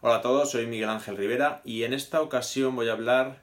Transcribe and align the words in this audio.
Hola 0.00 0.18
a 0.18 0.20
todos, 0.20 0.52
soy 0.52 0.68
Miguel 0.68 0.90
Ángel 0.90 1.16
Rivera 1.16 1.60
y 1.64 1.82
en 1.82 1.92
esta 1.92 2.22
ocasión 2.22 2.76
voy 2.76 2.88
a 2.88 2.92
hablar 2.92 3.40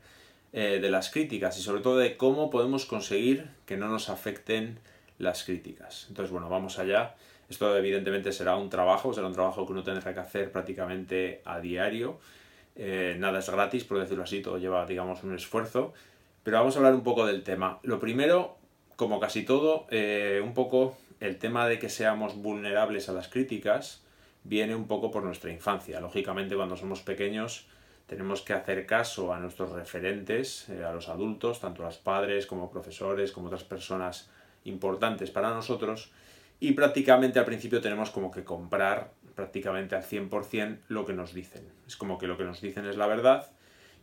eh, 0.53 0.79
de 0.81 0.89
las 0.89 1.09
críticas 1.09 1.57
y 1.57 1.61
sobre 1.61 1.81
todo 1.81 1.97
de 1.97 2.15
cómo 2.15 2.49
podemos 2.49 2.85
conseguir 2.85 3.49
que 3.65 3.75
no 3.75 3.89
nos 3.89 4.07
afecten 4.07 4.79
las 5.17 5.43
críticas. 5.43 6.05
Entonces, 6.07 6.31
bueno, 6.31 6.47
vamos 6.47 6.79
allá. 6.79 7.15
Esto 7.49 7.75
evidentemente 7.75 8.31
será 8.31 8.55
un 8.55 8.69
trabajo, 8.69 9.13
será 9.13 9.27
un 9.27 9.33
trabajo 9.33 9.65
que 9.65 9.73
uno 9.73 9.83
tendrá 9.83 10.13
que 10.13 10.19
hacer 10.21 10.49
prácticamente 10.49 11.41
a 11.43 11.59
diario. 11.59 12.21
Eh, 12.77 13.17
nada 13.19 13.39
es 13.39 13.49
gratis, 13.49 13.83
por 13.83 13.99
decirlo 13.99 14.23
así, 14.23 14.41
todo 14.41 14.57
lleva, 14.57 14.85
digamos, 14.85 15.25
un 15.25 15.35
esfuerzo. 15.35 15.93
Pero 16.43 16.55
vamos 16.55 16.73
a 16.75 16.79
hablar 16.79 16.95
un 16.95 17.03
poco 17.03 17.25
del 17.25 17.43
tema. 17.43 17.79
Lo 17.83 17.99
primero, 17.99 18.55
como 18.95 19.19
casi 19.19 19.43
todo, 19.43 19.87
eh, 19.89 20.41
un 20.41 20.53
poco 20.53 20.95
el 21.19 21.37
tema 21.37 21.67
de 21.67 21.79
que 21.79 21.89
seamos 21.89 22.37
vulnerables 22.37 23.09
a 23.09 23.11
las 23.11 23.27
críticas 23.27 24.04
viene 24.45 24.75
un 24.75 24.87
poco 24.87 25.11
por 25.11 25.23
nuestra 25.23 25.51
infancia. 25.51 25.99
Lógicamente, 25.99 26.55
cuando 26.55 26.77
somos 26.77 27.01
pequeños, 27.01 27.67
tenemos 28.05 28.41
que 28.41 28.53
hacer 28.53 28.85
caso 28.85 29.33
a 29.33 29.39
nuestros 29.39 29.71
referentes, 29.71 30.69
eh, 30.69 30.83
a 30.83 30.93
los 30.93 31.09
adultos, 31.09 31.59
tanto 31.59 31.81
a 31.81 31.87
los 31.87 31.97
padres 31.97 32.45
como 32.45 32.71
profesores, 32.71 33.31
como 33.31 33.47
otras 33.47 33.63
personas 33.63 34.29
importantes 34.63 35.31
para 35.31 35.49
nosotros, 35.49 36.11
y 36.59 36.71
prácticamente 36.71 37.39
al 37.39 37.45
principio 37.45 37.81
tenemos 37.81 38.11
como 38.11 38.31
que 38.31 38.43
comprar 38.43 39.11
prácticamente 39.35 39.95
al 39.95 40.03
100% 40.03 40.79
lo 40.87 41.05
que 41.05 41.13
nos 41.13 41.33
dicen. 41.33 41.67
Es 41.85 41.97
como 41.97 42.17
que 42.17 42.27
lo 42.27 42.37
que 42.37 42.45
nos 42.45 42.61
dicen 42.61 42.85
es 42.85 42.95
la 42.95 43.07
verdad 43.07 43.51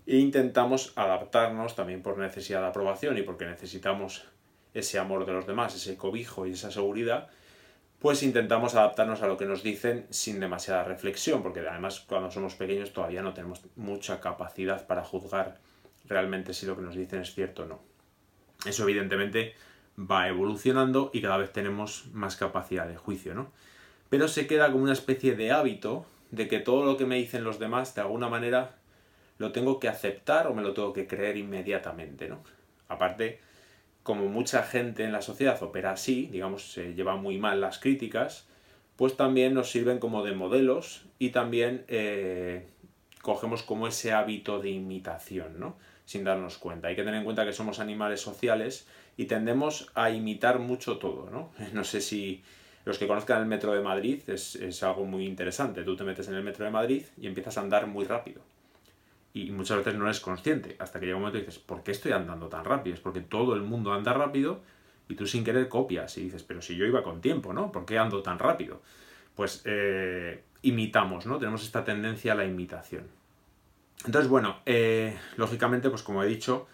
e 0.06 0.16
intentamos 0.16 0.92
adaptarnos 0.96 1.76
también 1.76 2.02
por 2.02 2.18
necesidad 2.18 2.60
de 2.60 2.66
aprobación 2.66 3.16
y 3.16 3.22
porque 3.22 3.46
necesitamos 3.46 4.24
ese 4.74 4.98
amor 4.98 5.24
de 5.24 5.32
los 5.32 5.46
demás, 5.46 5.74
ese 5.74 5.96
cobijo 5.96 6.46
y 6.46 6.52
esa 6.52 6.70
seguridad, 6.70 7.28
pues 8.02 8.24
intentamos 8.24 8.74
adaptarnos 8.74 9.22
a 9.22 9.28
lo 9.28 9.36
que 9.36 9.46
nos 9.46 9.62
dicen 9.62 10.06
sin 10.10 10.40
demasiada 10.40 10.82
reflexión, 10.82 11.40
porque 11.40 11.60
además 11.60 12.00
cuando 12.00 12.32
somos 12.32 12.56
pequeños 12.56 12.92
todavía 12.92 13.22
no 13.22 13.32
tenemos 13.32 13.62
mucha 13.76 14.20
capacidad 14.20 14.88
para 14.88 15.04
juzgar 15.04 15.60
realmente 16.08 16.52
si 16.52 16.66
lo 16.66 16.76
que 16.76 16.82
nos 16.82 16.96
dicen 16.96 17.20
es 17.20 17.32
cierto 17.32 17.62
o 17.62 17.66
no. 17.66 17.80
Eso 18.66 18.82
evidentemente 18.82 19.54
va 19.98 20.28
evolucionando 20.28 21.10
y 21.14 21.22
cada 21.22 21.36
vez 21.36 21.52
tenemos 21.52 22.06
más 22.12 22.34
capacidad 22.34 22.88
de 22.88 22.96
juicio, 22.96 23.34
¿no? 23.34 23.52
Pero 24.10 24.26
se 24.26 24.48
queda 24.48 24.72
como 24.72 24.82
una 24.82 24.92
especie 24.92 25.36
de 25.36 25.52
hábito 25.52 26.04
de 26.32 26.48
que 26.48 26.58
todo 26.58 26.84
lo 26.84 26.96
que 26.96 27.06
me 27.06 27.16
dicen 27.16 27.44
los 27.44 27.60
demás 27.60 27.94
de 27.94 28.00
alguna 28.00 28.28
manera 28.28 28.74
lo 29.38 29.52
tengo 29.52 29.78
que 29.78 29.88
aceptar 29.88 30.48
o 30.48 30.54
me 30.54 30.62
lo 30.62 30.74
tengo 30.74 30.92
que 30.92 31.06
creer 31.06 31.36
inmediatamente, 31.36 32.28
¿no? 32.28 32.42
Aparte, 32.88 33.40
como 34.02 34.26
mucha 34.26 34.62
gente 34.62 35.04
en 35.04 35.12
la 35.12 35.22
sociedad 35.22 35.62
opera 35.62 35.92
así, 35.92 36.28
digamos, 36.32 36.72
se 36.72 36.94
llevan 36.94 37.22
muy 37.22 37.38
mal 37.38 37.60
las 37.60 37.78
críticas, 37.78 38.46
pues 38.96 39.16
también 39.16 39.54
nos 39.54 39.70
sirven 39.70 39.98
como 39.98 40.24
de 40.24 40.32
modelos 40.32 41.04
y 41.18 41.30
también 41.30 41.84
eh, 41.88 42.66
cogemos 43.22 43.62
como 43.62 43.86
ese 43.86 44.12
hábito 44.12 44.58
de 44.58 44.70
imitación, 44.70 45.58
¿no? 45.58 45.76
Sin 46.04 46.24
darnos 46.24 46.58
cuenta. 46.58 46.88
Hay 46.88 46.96
que 46.96 47.04
tener 47.04 47.18
en 47.18 47.24
cuenta 47.24 47.44
que 47.44 47.52
somos 47.52 47.78
animales 47.78 48.20
sociales 48.20 48.86
y 49.16 49.26
tendemos 49.26 49.90
a 49.94 50.10
imitar 50.10 50.58
mucho 50.58 50.98
todo, 50.98 51.30
¿no? 51.30 51.52
No 51.72 51.84
sé 51.84 52.00
si 52.00 52.42
los 52.84 52.98
que 52.98 53.06
conozcan 53.06 53.40
el 53.40 53.46
metro 53.46 53.72
de 53.72 53.80
Madrid 53.80 54.22
es, 54.26 54.56
es 54.56 54.82
algo 54.82 55.04
muy 55.04 55.24
interesante. 55.24 55.84
Tú 55.84 55.96
te 55.96 56.02
metes 56.02 56.26
en 56.28 56.34
el 56.34 56.42
metro 56.42 56.64
de 56.64 56.72
Madrid 56.72 57.04
y 57.16 57.28
empiezas 57.28 57.56
a 57.56 57.60
andar 57.60 57.86
muy 57.86 58.04
rápido 58.04 58.42
y 59.34 59.50
muchas 59.50 59.78
veces 59.78 59.94
no 59.94 60.04
eres 60.04 60.20
consciente 60.20 60.76
hasta 60.78 61.00
que 61.00 61.06
llega 61.06 61.16
un 61.16 61.22
momento 61.22 61.38
y 61.38 61.42
dices, 61.42 61.58
¿por 61.58 61.82
qué 61.82 61.92
estoy 61.92 62.12
andando 62.12 62.48
tan 62.48 62.64
rápido? 62.64 62.94
Es 62.94 63.00
porque 63.00 63.20
todo 63.20 63.54
el 63.54 63.62
mundo 63.62 63.92
anda 63.92 64.12
rápido 64.12 64.60
y 65.08 65.14
tú 65.14 65.26
sin 65.26 65.44
querer 65.44 65.68
copias 65.68 66.16
y 66.18 66.24
dices, 66.24 66.42
pero 66.42 66.60
si 66.60 66.76
yo 66.76 66.84
iba 66.84 67.02
con 67.02 67.20
tiempo, 67.20 67.52
¿no? 67.52 67.72
¿Por 67.72 67.84
qué 67.86 67.98
ando 67.98 68.22
tan 68.22 68.38
rápido? 68.38 68.82
Pues 69.34 69.62
eh, 69.64 70.44
imitamos, 70.62 71.26
¿no? 71.26 71.38
Tenemos 71.38 71.62
esta 71.62 71.84
tendencia 71.84 72.32
a 72.32 72.36
la 72.36 72.44
imitación. 72.44 73.06
Entonces, 74.04 74.28
bueno, 74.28 74.58
eh, 74.66 75.16
lógicamente, 75.36 75.88
pues 75.88 76.02
como 76.02 76.22
he 76.22 76.26
dicho, 76.26 76.66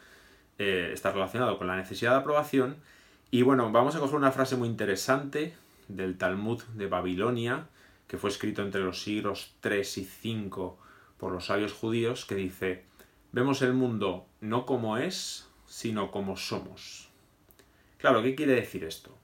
eh, 0.59 0.91
está 0.93 1.13
relacionado 1.13 1.59
con 1.59 1.67
la 1.67 1.77
necesidad 1.77 2.13
de 2.13 2.17
aprobación. 2.19 2.77
Y 3.31 3.43
bueno, 3.43 3.71
vamos 3.71 3.95
a 3.95 4.01
coger 4.01 4.17
una 4.17 4.33
frase 4.33 4.57
muy 4.57 4.69
interesante 4.69 5.55
del 5.87 6.17
Talmud 6.19 6.63
de 6.75 6.87
Babilonia, 6.87 7.67
que 8.09 8.19
fue 8.19 8.31
escrito 8.31 8.63
entre 8.63 8.81
los 8.81 9.03
siglos 9.03 9.55
3 9.61 9.99
y 9.99 10.05
5 10.05 10.79
por 11.19 11.33
los 11.33 11.47
sabios 11.47 11.73
judíos 11.73 12.25
que 12.25 12.35
dice, 12.35 12.85
vemos 13.33 13.63
el 13.63 13.75
mundo 13.75 14.27
no 14.41 14.65
como 14.67 14.97
es, 14.97 15.49
sino 15.67 16.11
como 16.11 16.37
somos. 16.37 17.11
Claro, 17.99 18.23
¿qué 18.23 18.35
quiere 18.35 18.55
decir 18.55 18.85
esto? 18.85 19.17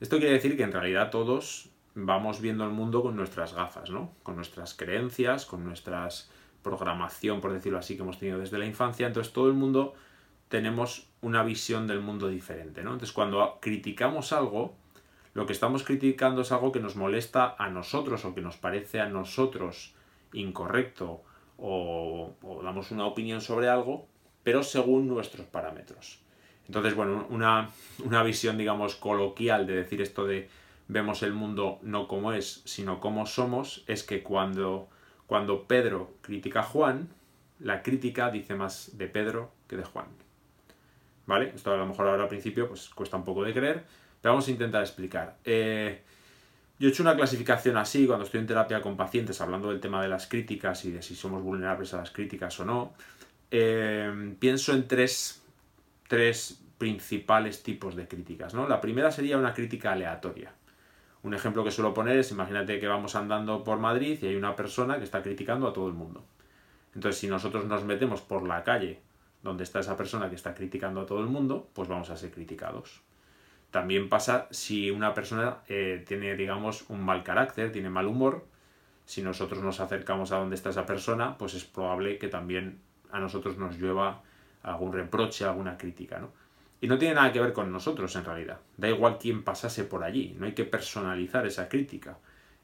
Esto 0.00 0.18
quiere 0.18 0.34
decir 0.34 0.56
que 0.56 0.62
en 0.62 0.72
realidad 0.72 1.10
todos 1.10 1.70
vamos 1.94 2.40
viendo 2.40 2.64
el 2.64 2.70
mundo 2.70 3.02
con 3.02 3.16
nuestras 3.16 3.54
gafas, 3.54 3.90
¿no? 3.90 4.12
Con 4.22 4.36
nuestras 4.36 4.74
creencias, 4.74 5.46
con 5.46 5.64
nuestras 5.64 6.30
programación, 6.62 7.40
por 7.40 7.52
decirlo 7.52 7.78
así, 7.78 7.96
que 7.96 8.02
hemos 8.02 8.18
tenido 8.18 8.38
desde 8.38 8.58
la 8.58 8.66
infancia. 8.66 9.06
Entonces 9.06 9.32
todo 9.32 9.48
el 9.48 9.54
mundo 9.54 9.94
tenemos 10.48 11.08
una 11.20 11.42
visión 11.42 11.86
del 11.86 12.00
mundo 12.00 12.28
diferente, 12.28 12.82
¿no? 12.82 12.92
Entonces 12.92 13.12
cuando 13.12 13.58
criticamos 13.60 14.32
algo, 14.32 14.74
lo 15.32 15.46
que 15.46 15.52
estamos 15.52 15.84
criticando 15.84 16.42
es 16.42 16.52
algo 16.52 16.72
que 16.72 16.80
nos 16.80 16.96
molesta 16.96 17.54
a 17.58 17.70
nosotros 17.70 18.24
o 18.24 18.34
que 18.34 18.40
nos 18.40 18.56
parece 18.56 19.00
a 19.00 19.08
nosotros 19.08 19.94
incorrecto 20.32 21.22
o, 21.60 22.34
damos 22.62 22.90
una 22.90 23.06
opinión 23.06 23.40
sobre 23.40 23.68
algo, 23.68 24.06
pero 24.42 24.62
según 24.62 25.08
nuestros 25.08 25.46
parámetros. 25.46 26.20
Entonces, 26.66 26.94
bueno, 26.94 27.26
una, 27.30 28.22
visión, 28.22 28.56
digamos, 28.56 28.94
coloquial 28.96 29.66
de 29.66 29.74
decir 29.74 30.00
esto 30.00 30.26
de 30.26 30.48
vemos 30.88 31.22
el 31.22 31.32
mundo 31.32 31.78
no 31.82 32.08
como 32.08 32.32
es, 32.32 32.62
sino 32.64 33.00
como 33.00 33.26
somos, 33.26 33.84
es 33.86 34.02
que 34.02 34.22
cuando, 34.22 34.88
cuando 35.26 35.66
Pedro 35.66 36.14
critica 36.20 36.60
a 36.60 36.64
Juan, 36.64 37.08
la 37.60 37.82
crítica 37.82 38.30
dice 38.30 38.54
más 38.54 38.96
de 38.96 39.06
Pedro 39.06 39.52
que 39.68 39.76
de 39.76 39.84
Juan. 39.84 40.06
¿Vale? 41.26 41.52
Esto 41.54 41.72
a 41.72 41.76
lo 41.76 41.86
mejor 41.86 42.08
ahora 42.08 42.24
al 42.24 42.28
principio 42.28 42.66
pues 42.68 42.88
cuesta 42.88 43.16
un 43.16 43.24
poco 43.24 43.44
de 43.44 43.52
creer, 43.52 43.84
pero 44.20 44.34
vamos 44.34 44.48
a 44.48 44.50
intentar 44.50 44.82
explicar. 44.82 45.36
Eh, 45.44 46.02
yo 46.80 46.88
he 46.88 46.92
hecho 46.92 47.02
una 47.02 47.14
clasificación 47.14 47.76
así 47.76 48.06
cuando 48.06 48.24
estoy 48.24 48.40
en 48.40 48.46
terapia 48.46 48.80
con 48.80 48.96
pacientes 48.96 49.38
hablando 49.42 49.68
del 49.68 49.80
tema 49.80 50.00
de 50.00 50.08
las 50.08 50.26
críticas 50.26 50.82
y 50.86 50.90
de 50.90 51.02
si 51.02 51.14
somos 51.14 51.42
vulnerables 51.42 51.92
a 51.92 51.98
las 51.98 52.10
críticas 52.10 52.58
o 52.58 52.64
no. 52.64 52.94
Eh, 53.50 54.34
pienso 54.38 54.72
en 54.72 54.88
tres, 54.88 55.42
principales 56.78 57.62
tipos 57.62 57.94
de 57.96 58.08
críticas. 58.08 58.54
¿no? 58.54 58.66
La 58.66 58.80
primera 58.80 59.10
sería 59.10 59.36
una 59.36 59.52
crítica 59.52 59.92
aleatoria. 59.92 60.54
Un 61.22 61.34
ejemplo 61.34 61.62
que 61.62 61.70
suelo 61.70 61.92
poner 61.92 62.16
es, 62.16 62.30
imagínate 62.30 62.80
que 62.80 62.86
vamos 62.86 63.14
andando 63.14 63.62
por 63.62 63.78
Madrid 63.78 64.18
y 64.22 64.28
hay 64.28 64.36
una 64.36 64.56
persona 64.56 64.96
que 64.96 65.04
está 65.04 65.22
criticando 65.22 65.68
a 65.68 65.74
todo 65.74 65.86
el 65.86 65.92
mundo. 65.92 66.24
Entonces, 66.94 67.20
si 67.20 67.26
nosotros 67.26 67.66
nos 67.66 67.84
metemos 67.84 68.22
por 68.22 68.48
la 68.48 68.64
calle 68.64 69.00
donde 69.42 69.64
está 69.64 69.80
esa 69.80 69.98
persona 69.98 70.30
que 70.30 70.36
está 70.36 70.54
criticando 70.54 71.02
a 71.02 71.06
todo 71.06 71.20
el 71.20 71.26
mundo, 71.26 71.68
pues 71.74 71.88
vamos 71.88 72.08
a 72.08 72.16
ser 72.16 72.30
criticados. 72.30 73.02
También 73.70 74.08
pasa 74.08 74.48
si 74.50 74.90
una 74.90 75.14
persona 75.14 75.58
eh, 75.68 76.04
tiene, 76.06 76.34
digamos, 76.34 76.84
un 76.88 77.04
mal 77.04 77.22
carácter, 77.22 77.70
tiene 77.70 77.88
mal 77.88 78.06
humor. 78.06 78.44
Si 79.04 79.22
nosotros 79.22 79.62
nos 79.62 79.80
acercamos 79.80 80.32
a 80.32 80.38
donde 80.38 80.56
está 80.56 80.70
esa 80.70 80.86
persona, 80.86 81.38
pues 81.38 81.54
es 81.54 81.64
probable 81.64 82.18
que 82.18 82.28
también 82.28 82.80
a 83.12 83.20
nosotros 83.20 83.58
nos 83.58 83.78
llueva 83.78 84.22
algún 84.62 84.92
reproche, 84.92 85.44
alguna 85.44 85.76
crítica, 85.76 86.18
¿no? 86.18 86.32
Y 86.80 86.88
no 86.88 86.98
tiene 86.98 87.14
nada 87.14 87.32
que 87.32 87.40
ver 87.40 87.52
con 87.52 87.70
nosotros 87.70 88.14
en 88.16 88.24
realidad. 88.24 88.58
Da 88.76 88.88
igual 88.88 89.18
quién 89.18 89.44
pasase 89.44 89.84
por 89.84 90.02
allí, 90.02 90.34
no 90.38 90.46
hay 90.46 90.52
que 90.52 90.64
personalizar 90.64 91.46
esa 91.46 91.68
crítica. 91.68 92.18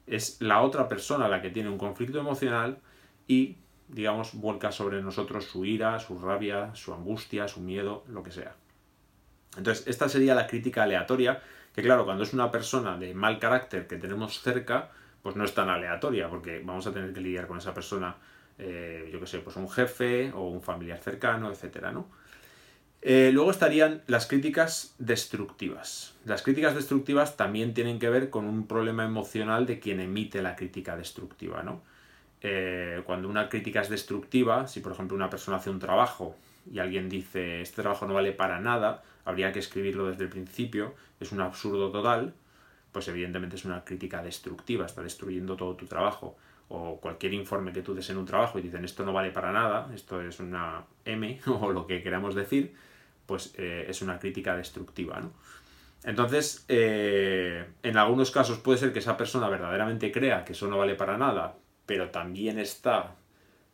Es 0.07 0.41
la 0.41 0.61
otra 0.61 0.89
persona 0.89 1.27
la 1.27 1.41
que 1.41 1.51
tiene 1.51 1.69
un 1.69 1.77
conflicto 1.77 2.19
emocional 2.19 2.79
y, 3.27 3.57
digamos, 3.87 4.33
vuelca 4.33 4.71
sobre 4.71 5.01
nosotros 5.01 5.45
su 5.45 5.65
ira, 5.65 5.99
su 5.99 6.17
rabia, 6.19 6.73
su 6.73 6.93
angustia, 6.93 7.47
su 7.47 7.61
miedo, 7.61 8.03
lo 8.07 8.23
que 8.23 8.31
sea. 8.31 8.55
Entonces, 9.57 9.87
esta 9.87 10.07
sería 10.07 10.35
la 10.35 10.47
crítica 10.47 10.83
aleatoria, 10.83 11.41
que 11.73 11.81
claro, 11.81 12.05
cuando 12.05 12.23
es 12.23 12.33
una 12.33 12.51
persona 12.51 12.97
de 12.97 13.13
mal 13.13 13.39
carácter 13.39 13.87
que 13.87 13.97
tenemos 13.97 14.41
cerca, 14.41 14.89
pues 15.21 15.35
no 15.35 15.43
es 15.43 15.53
tan 15.53 15.69
aleatoria, 15.69 16.29
porque 16.29 16.61
vamos 16.63 16.87
a 16.87 16.93
tener 16.93 17.13
que 17.13 17.21
lidiar 17.21 17.47
con 17.47 17.57
esa 17.57 17.73
persona, 17.73 18.15
eh, 18.57 19.09
yo 19.11 19.19
qué 19.19 19.27
sé, 19.27 19.39
pues 19.39 19.55
un 19.55 19.69
jefe 19.69 20.31
o 20.33 20.47
un 20.47 20.61
familiar 20.61 20.99
cercano, 20.99 21.51
etcétera, 21.51 21.91
¿no? 21.91 22.07
Eh, 23.01 23.31
luego 23.31 23.51
estarían 23.51 24.01
las 24.07 24.25
críticas 24.25 24.95
destructivas. 24.97 26.15
Las 26.25 26.41
críticas 26.41 26.75
destructivas 26.75 27.37
también 27.37 27.73
tienen 27.73 27.99
que 27.99 28.09
ver 28.09 28.29
con 28.29 28.45
un 28.45 28.67
problema 28.67 29.05
emocional 29.05 29.65
de 29.65 29.79
quien 29.79 29.99
emite 29.99 30.41
la 30.41 30.55
crítica 30.55 30.97
destructiva, 30.97 31.61
¿no? 31.61 31.81
Eh, 32.41 33.01
cuando 33.05 33.29
una 33.29 33.49
crítica 33.49 33.81
es 33.81 33.89
destructiva, 33.89 34.67
si 34.67 34.79
por 34.79 34.91
ejemplo 34.91 35.15
una 35.15 35.29
persona 35.29 35.57
hace 35.57 35.69
un 35.69 35.79
trabajo 35.79 36.35
y 36.71 36.79
alguien 36.79 37.09
dice 37.09 37.61
este 37.61 37.81
trabajo 37.81 38.05
no 38.05 38.13
vale 38.13 38.31
para 38.31 38.59
nada, 38.59 39.03
habría 39.25 39.51
que 39.51 39.59
escribirlo 39.59 40.07
desde 40.07 40.23
el 40.23 40.29
principio, 40.29 40.95
es 41.19 41.31
un 41.31 41.41
absurdo 41.41 41.91
total, 41.91 42.33
pues 42.91 43.07
evidentemente 43.07 43.55
es 43.55 43.65
una 43.65 43.83
crítica 43.83 44.21
destructiva, 44.21 44.85
está 44.85 45.01
destruyendo 45.01 45.55
todo 45.55 45.75
tu 45.75 45.85
trabajo. 45.85 46.37
O 46.69 46.99
cualquier 46.99 47.33
informe 47.33 47.71
que 47.71 47.81
tú 47.81 47.93
des 47.93 48.09
en 48.09 48.17
un 48.17 48.25
trabajo 48.25 48.59
y 48.59 48.61
dicen 48.61 48.83
esto 48.83 49.05
no 49.05 49.13
vale 49.13 49.31
para 49.31 49.53
nada, 49.53 49.89
esto 49.93 50.21
es 50.21 50.39
una 50.39 50.83
M 51.05 51.39
o 51.47 51.71
lo 51.71 51.87
que 51.87 52.03
queramos 52.03 52.35
decir, 52.35 52.73
pues 53.25 53.53
eh, 53.57 53.85
es 53.87 54.01
una 54.01 54.19
crítica 54.19 54.55
destructiva. 54.55 55.19
¿no? 55.19 55.31
Entonces, 56.03 56.65
eh, 56.67 57.65
en 57.83 57.97
algunos 57.97 58.31
casos 58.31 58.59
puede 58.59 58.77
ser 58.77 58.93
que 58.93 58.99
esa 58.99 59.17
persona 59.17 59.49
verdaderamente 59.49 60.11
crea 60.11 60.43
que 60.43 60.53
eso 60.53 60.67
no 60.67 60.77
vale 60.77 60.95
para 60.95 61.17
nada, 61.17 61.55
pero 61.85 62.09
también 62.09 62.59
está 62.59 63.15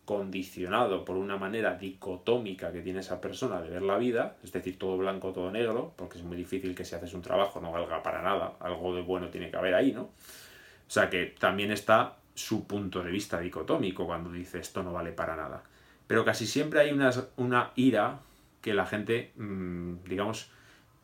condicionado 0.06 1.06
por 1.06 1.16
una 1.16 1.38
manera 1.38 1.76
dicotómica 1.76 2.72
que 2.72 2.82
tiene 2.82 3.00
esa 3.00 3.22
persona 3.22 3.62
de 3.62 3.70
ver 3.70 3.82
la 3.82 3.98
vida, 3.98 4.36
es 4.44 4.52
decir, 4.52 4.78
todo 4.78 4.98
blanco, 4.98 5.32
todo 5.32 5.50
negro, 5.52 5.94
porque 5.96 6.18
es 6.18 6.24
muy 6.24 6.36
difícil 6.36 6.76
que 6.76 6.84
si 6.84 6.96
haces 6.96 7.14
un 7.14 7.22
trabajo 7.22 7.62
no 7.62 7.72
valga 7.72 8.04
para 8.04 8.22
nada, 8.22 8.54
algo 8.60 8.94
de 8.96 9.02
bueno 9.02 9.30
tiene 9.30 9.50
que 9.50 9.58
haber 9.58 9.74
ahí, 9.76 9.94
¿no? 9.94 10.02
O 10.04 10.92
sea 10.94 11.10
que 11.10 11.28
también 11.40 11.72
está 11.72 12.18
su 12.36 12.68
punto 12.68 13.02
de 13.02 13.12
vista 13.12 13.40
dicotómico 13.40 14.06
cuando 14.06 14.32
dice 14.32 14.60
esto 14.60 14.84
no 14.84 14.92
vale 14.92 15.12
para 15.12 15.36
nada. 15.36 15.64
Pero 16.08 16.26
casi 16.26 16.46
siempre 16.46 16.82
hay 16.82 16.92
una, 16.92 17.12
una 17.38 17.72
ira 17.76 18.20
que 18.62 18.74
la 18.74 18.86
gente, 18.86 19.32
mm, 19.36 20.04
digamos, 20.06 20.50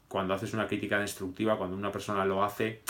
cuando 0.07 0.34
haces 0.34 0.54
una 0.54 0.68
crítica 0.68 1.00
destructiva, 1.00 1.57
cuando 1.57 1.78
una 1.78 1.92
persona 1.92 2.25
lo 2.25 2.44
hace, 2.44 2.81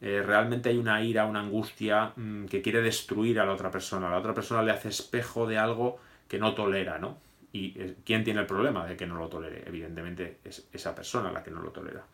eh, 0.00 0.22
realmente 0.24 0.68
hay 0.68 0.78
una 0.78 1.02
ira, 1.02 1.24
una 1.26 1.40
angustia 1.40 2.12
mm, 2.16 2.46
que 2.46 2.60
quiere 2.60 2.82
destruir 2.82 3.40
a 3.40 3.46
la 3.46 3.52
otra 3.52 3.70
persona. 3.70 4.10
la 4.10 4.18
otra 4.18 4.34
persona 4.34 4.62
le 4.62 4.70
hace 4.70 4.88
espejo 4.88 5.46
de 5.46 5.58
algo 5.58 5.98
que 6.28 6.38
no 6.38 6.54
tolera, 6.54 6.98
¿no? 6.98 7.18
¿Y 7.52 7.72
eh, 7.80 7.96
quién 8.04 8.22
tiene 8.22 8.40
el 8.40 8.46
problema 8.46 8.86
de 8.86 8.96
que 8.96 9.06
no 9.06 9.16
lo 9.16 9.28
tolere? 9.28 9.64
Evidentemente 9.66 10.38
es 10.44 10.68
esa 10.72 10.94
persona 10.94 11.32
la 11.32 11.42
que 11.42 11.50
no 11.50 11.62
lo 11.62 11.70
tolera. 11.70 12.04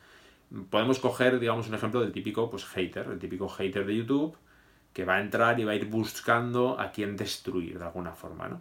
Podemos 0.70 0.98
coger, 0.98 1.40
digamos, 1.40 1.68
un 1.68 1.74
ejemplo 1.74 2.00
del 2.00 2.12
típico 2.12 2.50
pues, 2.50 2.64
hater, 2.66 3.06
el 3.08 3.18
típico 3.18 3.48
hater 3.48 3.86
de 3.86 3.96
YouTube, 3.96 4.36
que 4.92 5.04
va 5.04 5.16
a 5.16 5.20
entrar 5.20 5.58
y 5.58 5.64
va 5.64 5.72
a 5.72 5.74
ir 5.74 5.86
buscando 5.86 6.78
a 6.78 6.92
quién 6.92 7.16
destruir 7.16 7.78
de 7.78 7.84
alguna 7.84 8.12
forma, 8.12 8.48
¿no? 8.48 8.60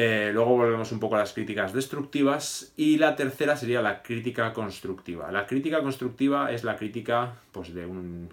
Eh, 0.00 0.30
luego 0.32 0.56
volvemos 0.56 0.92
un 0.92 1.00
poco 1.00 1.16
a 1.16 1.18
las 1.18 1.32
críticas 1.32 1.72
destructivas 1.72 2.72
y 2.76 2.98
la 2.98 3.16
tercera 3.16 3.56
sería 3.56 3.82
la 3.82 4.00
crítica 4.00 4.52
constructiva. 4.52 5.32
La 5.32 5.44
crítica 5.44 5.82
constructiva 5.82 6.52
es 6.52 6.62
la 6.62 6.76
crítica 6.76 7.34
pues, 7.50 7.74
de, 7.74 7.84
un, 7.84 8.30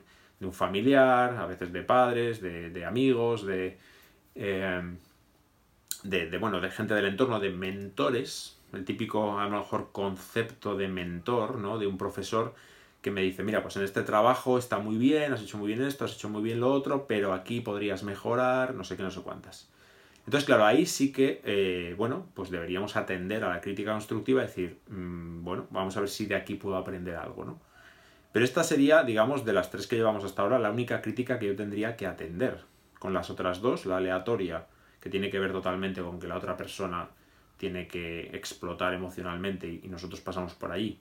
familiar, 0.51 1.35
a 1.35 1.47
veces 1.47 1.73
de 1.73 1.81
padres, 1.81 2.39
de, 2.39 2.85
amigos, 2.85 3.47
de, 3.47 3.79
eh, 4.35 4.95
de, 6.03 6.29
de, 6.29 6.37
bueno, 6.37 6.61
de 6.61 6.69
gente 6.69 6.93
del 6.93 7.05
entorno, 7.05 7.39
de 7.39 7.49
mentores, 7.49 8.59
el 8.71 8.85
típico 8.85 9.39
a 9.39 9.45
lo 9.45 9.57
mejor 9.57 9.89
concepto 9.91 10.77
de 10.77 10.87
mentor, 10.87 11.57
¿no? 11.57 11.79
de 11.79 11.87
un 11.87 11.97
profesor 11.97 12.53
que 13.01 13.09
me 13.09 13.21
dice, 13.21 13.41
mira, 13.41 13.63
pues 13.63 13.75
en 13.77 13.83
este 13.85 14.03
trabajo 14.03 14.59
está 14.59 14.77
muy 14.77 14.97
bien, 14.97 15.33
has 15.33 15.41
hecho 15.41 15.57
muy 15.57 15.69
bien 15.69 15.81
esto, 15.81 16.05
has 16.05 16.13
hecho 16.13 16.29
muy 16.29 16.43
bien 16.43 16.59
lo 16.59 16.71
otro, 16.71 17.07
pero 17.07 17.33
aquí 17.33 17.61
podrías 17.61 18.03
mejorar, 18.03 18.75
no 18.75 18.83
sé 18.83 18.95
qué, 18.95 19.01
no 19.01 19.09
sé 19.09 19.21
cuántas. 19.21 19.67
Entonces, 20.25 20.45
claro, 20.45 20.65
ahí 20.65 20.85
sí 20.85 21.11
que, 21.11 21.41
eh, 21.43 21.93
bueno, 21.97 22.27
pues 22.33 22.49
deberíamos 22.49 22.95
atender 22.95 23.43
a 23.43 23.49
la 23.49 23.61
crítica 23.61 23.91
constructiva 23.93 24.41
y 24.43 24.47
decir, 24.47 24.79
mm, 24.89 25.43
bueno, 25.43 25.67
vamos 25.69 25.95
a 25.97 25.99
ver 25.99 26.09
si 26.09 26.25
de 26.25 26.35
aquí 26.35 26.55
puedo 26.55 26.77
aprender 26.77 27.15
algo, 27.15 27.45
¿no? 27.45 27.59
Pero 28.31 28.43
esta 28.43 28.63
sería, 28.63 29.03
digamos, 29.03 29.45
de 29.45 29.53
las 29.53 29.69
tres 29.69 29.87
que 29.87 29.95
llevamos 29.95 30.23
hasta 30.23 30.41
ahora, 30.41 30.59
la 30.59 30.71
única 30.71 31.01
crítica 31.01 31.39
que 31.39 31.47
yo 31.47 31.55
tendría 31.55 31.95
que 31.95 32.07
atender. 32.07 32.63
Con 32.99 33.13
las 33.13 33.29
otras 33.29 33.61
dos, 33.61 33.85
la 33.85 33.97
aleatoria, 33.97 34.65
que 34.99 35.09
tiene 35.09 35.29
que 35.29 35.39
ver 35.39 35.51
totalmente 35.51 36.01
con 36.01 36.19
que 36.19 36.27
la 36.27 36.37
otra 36.37 36.57
persona 36.57 37.07
tiene 37.57 37.87
que 37.87 38.31
explotar 38.33 38.93
emocionalmente 38.93 39.67
y 39.67 39.87
nosotros 39.87 40.21
pasamos 40.21 40.55
por 40.55 40.71
ahí. 40.71 40.99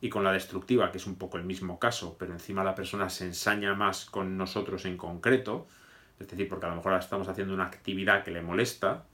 Y 0.00 0.08
con 0.08 0.24
la 0.24 0.32
destructiva, 0.32 0.90
que 0.90 0.98
es 0.98 1.06
un 1.06 1.14
poco 1.14 1.38
el 1.38 1.44
mismo 1.44 1.78
caso, 1.78 2.16
pero 2.18 2.32
encima 2.32 2.64
la 2.64 2.74
persona 2.74 3.08
se 3.08 3.24
ensaña 3.24 3.74
más 3.74 4.04
con 4.04 4.36
nosotros 4.36 4.84
en 4.84 4.96
concreto, 4.96 5.66
es 6.18 6.28
decir, 6.28 6.48
porque 6.48 6.66
a 6.66 6.70
lo 6.70 6.76
mejor 6.76 6.94
estamos 6.94 7.28
haciendo 7.28 7.54
una 7.54 7.64
actividad 7.64 8.22
que 8.22 8.30
le 8.30 8.42
molesta. 8.42 9.04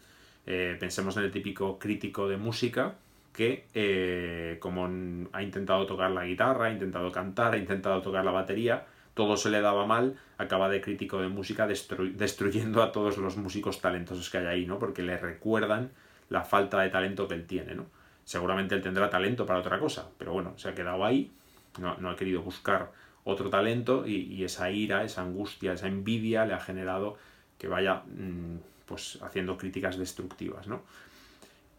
Eh, 0.47 0.77
pensemos 0.79 1.17
en 1.17 1.25
el 1.25 1.31
típico 1.31 1.79
crítico 1.79 2.29
de 2.29 2.37
música 2.37 2.95
que, 3.33 3.67
eh, 3.75 4.59
como 4.61 4.89
ha 5.33 5.43
intentado 5.43 5.87
tocar 5.87 6.11
la 6.11 6.25
guitarra, 6.25 6.67
ha 6.67 6.73
intentado 6.73 7.11
cantar, 7.13 7.55
ha 7.55 7.59
intentado 7.59 8.03
tocar 8.03 8.25
la 8.25 8.33
batería, 8.33 8.87
todo 9.15 9.37
se 9.37 9.51
le 9.51 9.61
daba 9.61 9.87
mal, 9.87 10.17
acaba 10.39 10.69
de 10.69 10.81
crítico 10.81 11.21
de 11.21 11.29
música 11.29 11.67
destruyendo 11.67 12.83
a 12.83 12.93
todos 12.93 13.19
los 13.19 13.37
músicos 13.37 13.81
talentosos 13.81 14.31
que 14.31 14.39
hay 14.39 14.47
ahí, 14.47 14.67
¿no? 14.67 14.79
Porque 14.79 15.03
le 15.03 15.17
recuerdan 15.17 15.91
la 16.29 16.43
falta 16.43 16.81
de 16.81 16.91
talento 16.91 17.29
que 17.29 17.35
él 17.35 17.47
tiene, 17.47 17.75
¿no? 17.75 17.87
Seguramente 18.25 18.75
él 18.75 18.83
tendrá 18.83 19.11
talento 19.11 19.47
para 19.47 19.59
otra 19.59 19.79
cosa, 19.79 20.09
pero 20.19 20.33
bueno, 20.33 20.55
se 20.57 20.69
ha 20.69 20.75
quedado 20.75 21.05
ahí, 21.05 21.33
no, 21.79 21.97
no 21.99 22.11
ha 22.11 22.17
querido 22.17 22.43
buscar 22.43 22.93
otro 23.25 23.51
talento 23.51 24.07
y, 24.07 24.43
esa 24.45 24.71
ira, 24.71 25.05
esa 25.05 25.23
angustia, 25.23 25.73
esa 25.73 25.89
envidia 25.89 26.45
le 26.47 26.55
ha 26.55 26.61
generado 26.61 27.17
que 27.59 27.69
vaya 27.69 28.03
mm, 28.07 28.59
pues 28.87 29.19
haciendo 29.23 29.57
críticas 29.57 29.99
destructivas, 29.99 30.67
¿no? 30.67 30.83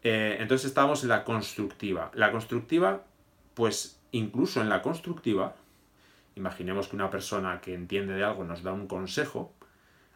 Eh, 0.02 0.36
entonces 0.40 0.66
estamos 0.66 1.02
en 1.02 1.10
la 1.10 1.24
constructiva. 1.24 2.10
La 2.14 2.32
constructiva, 2.32 3.02
pues 3.54 4.00
incluso 4.12 4.60
en 4.60 4.68
la 4.68 4.82
constructiva, 4.82 5.54
imaginemos 6.34 6.88
que 6.88 6.96
una 6.96 7.10
persona 7.10 7.60
que 7.60 7.74
entiende 7.74 8.14
de 8.14 8.24
algo 8.24 8.44
nos 8.44 8.62
da 8.62 8.72
un 8.72 8.86
consejo, 8.86 9.52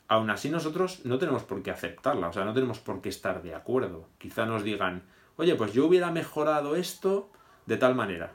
aún 0.08 0.30
así 0.30 0.50
nosotros 0.50 1.04
no 1.04 1.18
tenemos 1.18 1.44
por 1.44 1.62
qué 1.62 1.70
aceptarla, 1.70 2.28
o 2.28 2.32
sea, 2.32 2.44
no 2.44 2.54
tenemos 2.54 2.78
por 2.78 3.00
qué 3.00 3.08
estar 3.08 3.42
de 3.42 3.54
acuerdo. 3.54 4.08
Quizá 4.18 4.46
nos 4.46 4.64
digan, 4.64 5.02
oye, 5.36 5.54
pues 5.54 5.72
yo 5.72 5.86
hubiera 5.86 6.10
mejorado 6.10 6.76
esto 6.76 7.30
de 7.66 7.76
tal 7.76 7.94
manera. 7.94 8.32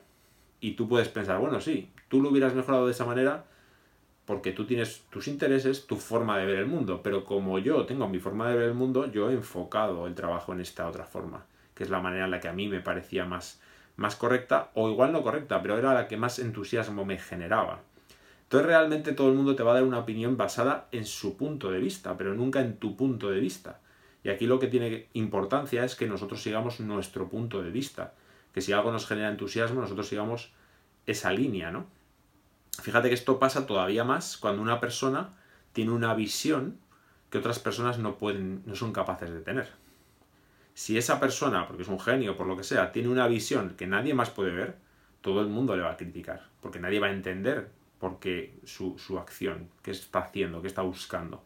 Y 0.61 0.71
tú 0.73 0.87
puedes 0.87 1.09
pensar, 1.09 1.39
bueno, 1.39 1.59
sí, 1.59 1.91
tú 2.07 2.21
lo 2.21 2.29
hubieras 2.29 2.53
mejorado 2.53 2.85
de 2.85 2.91
esa 2.91 3.03
manera 3.03 3.43
porque 4.25 4.51
tú 4.51 4.65
tienes 4.65 5.01
tus 5.09 5.27
intereses, 5.27 5.87
tu 5.87 5.97
forma 5.97 6.37
de 6.37 6.45
ver 6.45 6.59
el 6.59 6.67
mundo, 6.67 7.01
pero 7.03 7.25
como 7.25 7.59
yo 7.59 7.85
tengo 7.85 8.07
mi 8.07 8.19
forma 8.19 8.47
de 8.47 8.55
ver 8.55 8.67
el 8.69 8.73
mundo, 8.75 9.11
yo 9.11 9.29
he 9.29 9.33
enfocado 9.33 10.07
el 10.07 10.15
trabajo 10.15 10.53
en 10.53 10.61
esta 10.61 10.87
otra 10.87 11.03
forma, 11.03 11.45
que 11.73 11.83
es 11.83 11.89
la 11.89 11.99
manera 11.99 12.25
en 12.25 12.31
la 12.31 12.39
que 12.39 12.47
a 12.47 12.53
mí 12.53 12.67
me 12.67 12.79
parecía 12.79 13.25
más, 13.25 13.59
más 13.97 14.15
correcta, 14.15 14.69
o 14.75 14.89
igual 14.89 15.11
no 15.11 15.23
correcta, 15.23 15.61
pero 15.61 15.77
era 15.77 15.93
la 15.93 16.07
que 16.07 16.15
más 16.15 16.39
entusiasmo 16.39 17.03
me 17.03 17.17
generaba. 17.17 17.81
Entonces 18.43 18.67
realmente 18.67 19.13
todo 19.13 19.29
el 19.29 19.35
mundo 19.35 19.55
te 19.55 19.63
va 19.63 19.71
a 19.71 19.75
dar 19.75 19.83
una 19.83 19.99
opinión 19.99 20.37
basada 20.37 20.87
en 20.91 21.05
su 21.05 21.35
punto 21.35 21.71
de 21.71 21.79
vista, 21.79 22.17
pero 22.17 22.33
nunca 22.35 22.61
en 22.61 22.77
tu 22.77 22.95
punto 22.95 23.31
de 23.31 23.39
vista. 23.39 23.79
Y 24.23 24.29
aquí 24.29 24.45
lo 24.45 24.59
que 24.59 24.67
tiene 24.67 25.07
importancia 25.13 25.83
es 25.83 25.95
que 25.95 26.05
nosotros 26.05 26.43
sigamos 26.43 26.79
nuestro 26.79 27.27
punto 27.27 27.63
de 27.63 27.71
vista 27.71 28.13
que 28.53 28.61
si 28.61 28.73
algo 28.73 28.91
nos 28.91 29.07
genera 29.07 29.29
entusiasmo, 29.29 29.81
nosotros 29.81 30.07
sigamos 30.07 30.51
esa 31.05 31.31
línea, 31.31 31.71
¿no? 31.71 31.87
Fíjate 32.81 33.09
que 33.09 33.13
esto 33.13 33.39
pasa 33.39 33.65
todavía 33.65 34.03
más 34.03 34.37
cuando 34.37 34.61
una 34.61 34.79
persona 34.79 35.29
tiene 35.73 35.91
una 35.91 36.13
visión 36.13 36.77
que 37.29 37.37
otras 37.37 37.59
personas 37.59 37.97
no 37.99 38.17
pueden, 38.17 38.63
no 38.65 38.75
son 38.75 38.91
capaces 38.91 39.29
de 39.29 39.41
tener. 39.41 39.69
Si 40.73 40.97
esa 40.97 41.19
persona, 41.19 41.67
porque 41.67 41.83
es 41.83 41.89
un 41.89 41.99
genio, 41.99 42.37
por 42.37 42.47
lo 42.47 42.57
que 42.57 42.63
sea, 42.63 42.91
tiene 42.91 43.09
una 43.09 43.27
visión 43.27 43.75
que 43.77 43.87
nadie 43.87 44.13
más 44.13 44.29
puede 44.29 44.51
ver, 44.51 44.75
todo 45.21 45.41
el 45.41 45.47
mundo 45.47 45.75
le 45.75 45.83
va 45.83 45.91
a 45.91 45.97
criticar, 45.97 46.47
porque 46.61 46.79
nadie 46.79 46.99
va 46.99 47.07
a 47.07 47.11
entender 47.11 47.69
por 47.99 48.19
qué 48.19 48.55
su, 48.65 48.97
su 48.97 49.19
acción, 49.19 49.69
qué 49.83 49.91
está 49.91 50.19
haciendo, 50.19 50.61
qué 50.61 50.67
está 50.67 50.81
buscando. 50.81 51.43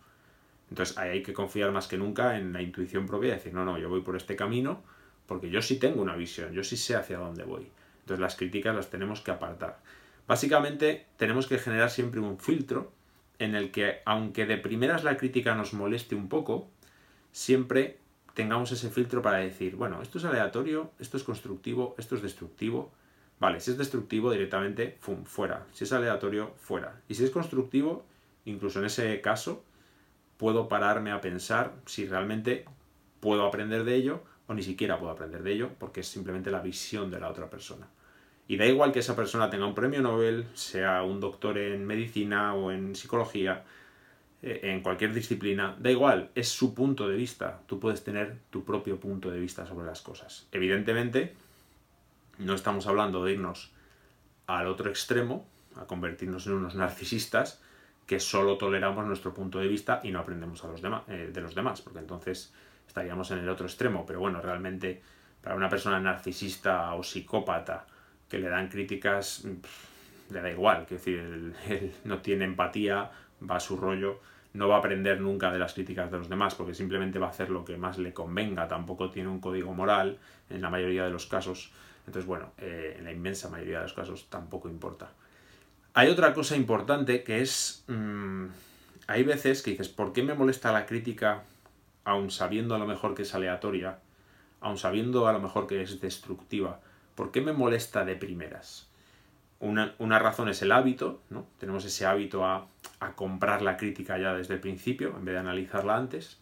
Entonces 0.69 0.97
ahí 0.97 1.09
hay 1.09 1.23
que 1.23 1.33
confiar 1.33 1.71
más 1.71 1.87
que 1.87 1.97
nunca 1.97 2.37
en 2.37 2.53
la 2.53 2.61
intuición 2.61 3.05
propia 3.05 3.29
y 3.29 3.31
decir, 3.31 3.53
no, 3.53 3.65
no, 3.65 3.77
yo 3.77 3.89
voy 3.89 4.01
por 4.01 4.15
este 4.15 4.35
camino, 4.35 4.83
porque 5.27 5.49
yo 5.49 5.61
sí 5.61 5.77
tengo 5.77 6.01
una 6.01 6.15
visión, 6.15 6.53
yo 6.53 6.63
sí 6.63 6.77
sé 6.77 6.95
hacia 6.95 7.17
dónde 7.17 7.43
voy. 7.43 7.69
Entonces 8.01 8.21
las 8.21 8.35
críticas 8.35 8.75
las 8.75 8.89
tenemos 8.89 9.21
que 9.21 9.31
apartar. 9.31 9.79
Básicamente 10.27 11.07
tenemos 11.17 11.47
que 11.47 11.57
generar 11.57 11.89
siempre 11.89 12.19
un 12.19 12.39
filtro 12.39 12.91
en 13.39 13.55
el 13.55 13.71
que, 13.71 14.01
aunque 14.05 14.45
de 14.45 14.57
primeras 14.57 15.03
la 15.03 15.17
crítica 15.17 15.55
nos 15.55 15.73
moleste 15.73 16.15
un 16.15 16.29
poco, 16.29 16.69
siempre 17.31 17.97
tengamos 18.33 18.71
ese 18.71 18.89
filtro 18.89 19.21
para 19.21 19.37
decir, 19.37 19.75
bueno, 19.75 20.01
esto 20.01 20.17
es 20.17 20.25
aleatorio, 20.25 20.91
esto 20.99 21.17
es 21.17 21.23
constructivo, 21.23 21.95
esto 21.97 22.15
es 22.15 22.21
destructivo. 22.21 22.91
Vale, 23.39 23.59
si 23.59 23.71
es 23.71 23.77
destructivo 23.77 24.31
directamente, 24.31 24.97
¡fum!, 24.99 25.25
fuera. 25.25 25.65
Si 25.73 25.83
es 25.83 25.91
aleatorio, 25.93 26.53
fuera. 26.57 27.01
Y 27.07 27.15
si 27.15 27.23
es 27.23 27.31
constructivo, 27.31 28.05
incluso 28.45 28.79
en 28.79 28.85
ese 28.85 29.19
caso, 29.21 29.63
puedo 30.37 30.67
pararme 30.67 31.11
a 31.11 31.21
pensar 31.21 31.73
si 31.85 32.07
realmente 32.07 32.65
puedo 33.19 33.45
aprender 33.45 33.83
de 33.83 33.95
ello 33.95 34.23
o 34.47 34.53
ni 34.53 34.63
siquiera 34.63 34.99
puedo 34.99 35.11
aprender 35.11 35.43
de 35.43 35.53
ello 35.53 35.69
porque 35.79 36.01
es 36.01 36.07
simplemente 36.07 36.51
la 36.51 36.61
visión 36.61 37.09
de 37.09 37.19
la 37.19 37.29
otra 37.29 37.49
persona. 37.49 37.87
Y 38.47 38.57
da 38.57 38.65
igual 38.65 38.91
que 38.91 38.99
esa 38.99 39.15
persona 39.15 39.49
tenga 39.49 39.65
un 39.65 39.73
premio 39.73 40.01
Nobel, 40.01 40.45
sea 40.53 41.01
un 41.01 41.19
doctor 41.19 41.57
en 41.57 41.85
medicina 41.85 42.53
o 42.53 42.71
en 42.71 42.95
psicología, 42.95 43.63
eh, 44.43 44.59
en 44.63 44.81
cualquier 44.81 45.13
disciplina, 45.13 45.75
da 45.79 45.89
igual, 45.89 46.29
es 46.35 46.49
su 46.49 46.75
punto 46.75 47.07
de 47.07 47.15
vista. 47.15 47.61
Tú 47.65 47.79
puedes 47.79 48.03
tener 48.03 48.37
tu 48.51 48.63
propio 48.63 48.99
punto 48.99 49.31
de 49.31 49.39
vista 49.39 49.65
sobre 49.65 49.87
las 49.87 50.01
cosas. 50.01 50.47
Evidentemente, 50.51 51.33
no 52.37 52.53
estamos 52.53 52.85
hablando 52.85 53.23
de 53.23 53.33
irnos 53.33 53.71
al 54.45 54.67
otro 54.67 54.91
extremo, 54.91 55.47
a 55.75 55.85
convertirnos 55.85 56.45
en 56.45 56.53
unos 56.53 56.75
narcisistas 56.75 57.61
que 58.05 58.19
solo 58.19 58.57
toleramos 58.57 59.05
nuestro 59.05 59.33
punto 59.33 59.57
de 59.59 59.67
vista 59.67 59.99
y 60.03 60.11
no 60.11 60.19
aprendemos 60.19 60.63
a 60.63 60.67
los 60.67 60.81
eh, 61.07 61.31
de 61.33 61.41
los 61.41 61.55
demás, 61.55 61.81
porque 61.81 61.99
entonces 61.99 62.53
estaríamos 62.95 63.29
en 63.31 63.39
el 63.39 63.49
otro 63.49 63.65
extremo, 63.65 64.05
pero 64.05 64.21
bueno, 64.21 64.39
realmente 64.39 65.01
para 65.41 65.57
una 65.57 65.67
persona 65.67 65.99
narcisista 65.99 66.93
o 66.93 67.03
psicópata 67.03 67.85
que 68.29 68.39
le 68.39 68.47
dan 68.47 68.69
críticas, 68.69 69.45
le 70.29 70.41
da 70.41 70.49
igual, 70.49 70.85
que 70.85 70.95
decir, 70.95 71.19
él, 71.19 71.91
no 72.05 72.19
tiene 72.19 72.45
empatía, 72.45 73.11
va 73.47 73.57
a 73.57 73.59
su 73.59 73.75
rollo, 73.75 74.21
no 74.53 74.69
va 74.69 74.77
a 74.77 74.79
aprender 74.79 75.19
nunca 75.19 75.51
de 75.51 75.59
las 75.59 75.73
críticas 75.73 76.09
de 76.09 76.19
los 76.19 76.29
demás 76.29 76.55
porque 76.55 76.73
simplemente 76.73 77.19
va 77.19 77.27
a 77.27 77.31
hacer 77.31 77.49
lo 77.49 77.65
que 77.65 77.75
más 77.75 77.97
le 77.97 78.13
convenga, 78.13 78.65
tampoco 78.69 79.09
tiene 79.09 79.27
un 79.27 79.41
código 79.41 79.73
moral 79.73 80.17
en 80.49 80.61
la 80.61 80.69
mayoría 80.69 81.03
de 81.03 81.11
los 81.11 81.25
casos, 81.25 81.73
entonces 82.07 82.25
bueno, 82.25 82.53
eh, 82.59 82.95
en 82.97 83.03
la 83.03 83.11
inmensa 83.11 83.49
mayoría 83.49 83.79
de 83.79 83.83
los 83.83 83.93
casos 83.93 84.29
tampoco 84.29 84.69
importa. 84.69 85.09
Hay 85.95 86.07
otra 86.07 86.33
cosa 86.33 86.55
importante 86.55 87.23
que 87.23 87.41
es, 87.41 87.83
mm, 87.87 88.45
hay 89.07 89.23
veces 89.23 89.61
que 89.61 89.71
dices, 89.71 89.89
¿por 89.89 90.13
qué 90.13 90.23
me 90.23 90.33
molesta 90.33 90.71
la 90.71 90.85
crítica 90.85 91.43
aun 92.05 92.31
sabiendo 92.31 92.75
a 92.75 92.79
lo 92.79 92.85
mejor 92.85 93.13
que 93.13 93.23
es 93.23 93.35
aleatoria, 93.35 93.99
aun 94.61 94.77
sabiendo 94.77 95.27
a 95.27 95.33
lo 95.33 95.39
mejor 95.39 95.67
que 95.67 95.81
es 95.81 95.99
destructiva, 95.99 96.79
¿por 97.15 97.31
qué 97.31 97.41
me 97.41 97.51
molesta 97.51 98.05
de 98.05 98.15
primeras? 98.15 98.89
Una, 99.59 100.19
razón 100.19 100.47
es 100.49 100.61
el 100.61 100.71
hábito, 100.71 101.21
¿no? 101.29 101.47
Tenemos 101.59 101.83
ese 101.85 102.05
hábito 102.05 102.45
a, 102.45 102.67
a 102.99 103.13
comprar 103.13 103.61
la 103.61 103.77
crítica 103.77 104.17
ya 104.17 104.33
desde 104.33 104.53
el 104.53 104.59
principio, 104.59 105.15
en 105.17 105.25
vez 105.25 105.33
de 105.33 105.39
analizarla 105.39 105.95
antes. 105.95 106.39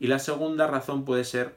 Y 0.00 0.08
la 0.08 0.18
segunda 0.18 0.66
razón 0.66 1.04
puede 1.04 1.24
ser 1.24 1.54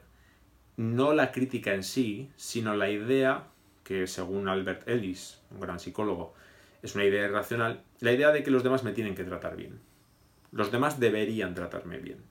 no 0.76 1.12
la 1.12 1.32
crítica 1.32 1.74
en 1.74 1.82
sí, 1.82 2.30
sino 2.36 2.74
la 2.74 2.90
idea, 2.90 3.48
que 3.82 4.06
según 4.06 4.48
Albert 4.48 4.88
Ellis, 4.88 5.40
un 5.50 5.60
gran 5.60 5.80
psicólogo, 5.80 6.34
es 6.82 6.94
una 6.94 7.04
idea 7.04 7.24
irracional, 7.24 7.82
la 7.98 8.12
idea 8.12 8.30
de 8.30 8.42
que 8.42 8.50
los 8.50 8.62
demás 8.62 8.84
me 8.84 8.92
tienen 8.92 9.14
que 9.14 9.24
tratar 9.24 9.56
bien. 9.56 9.80
Los 10.52 10.70
demás 10.70 10.98
deberían 10.98 11.54
tratarme 11.54 11.98
bien. 11.98 12.22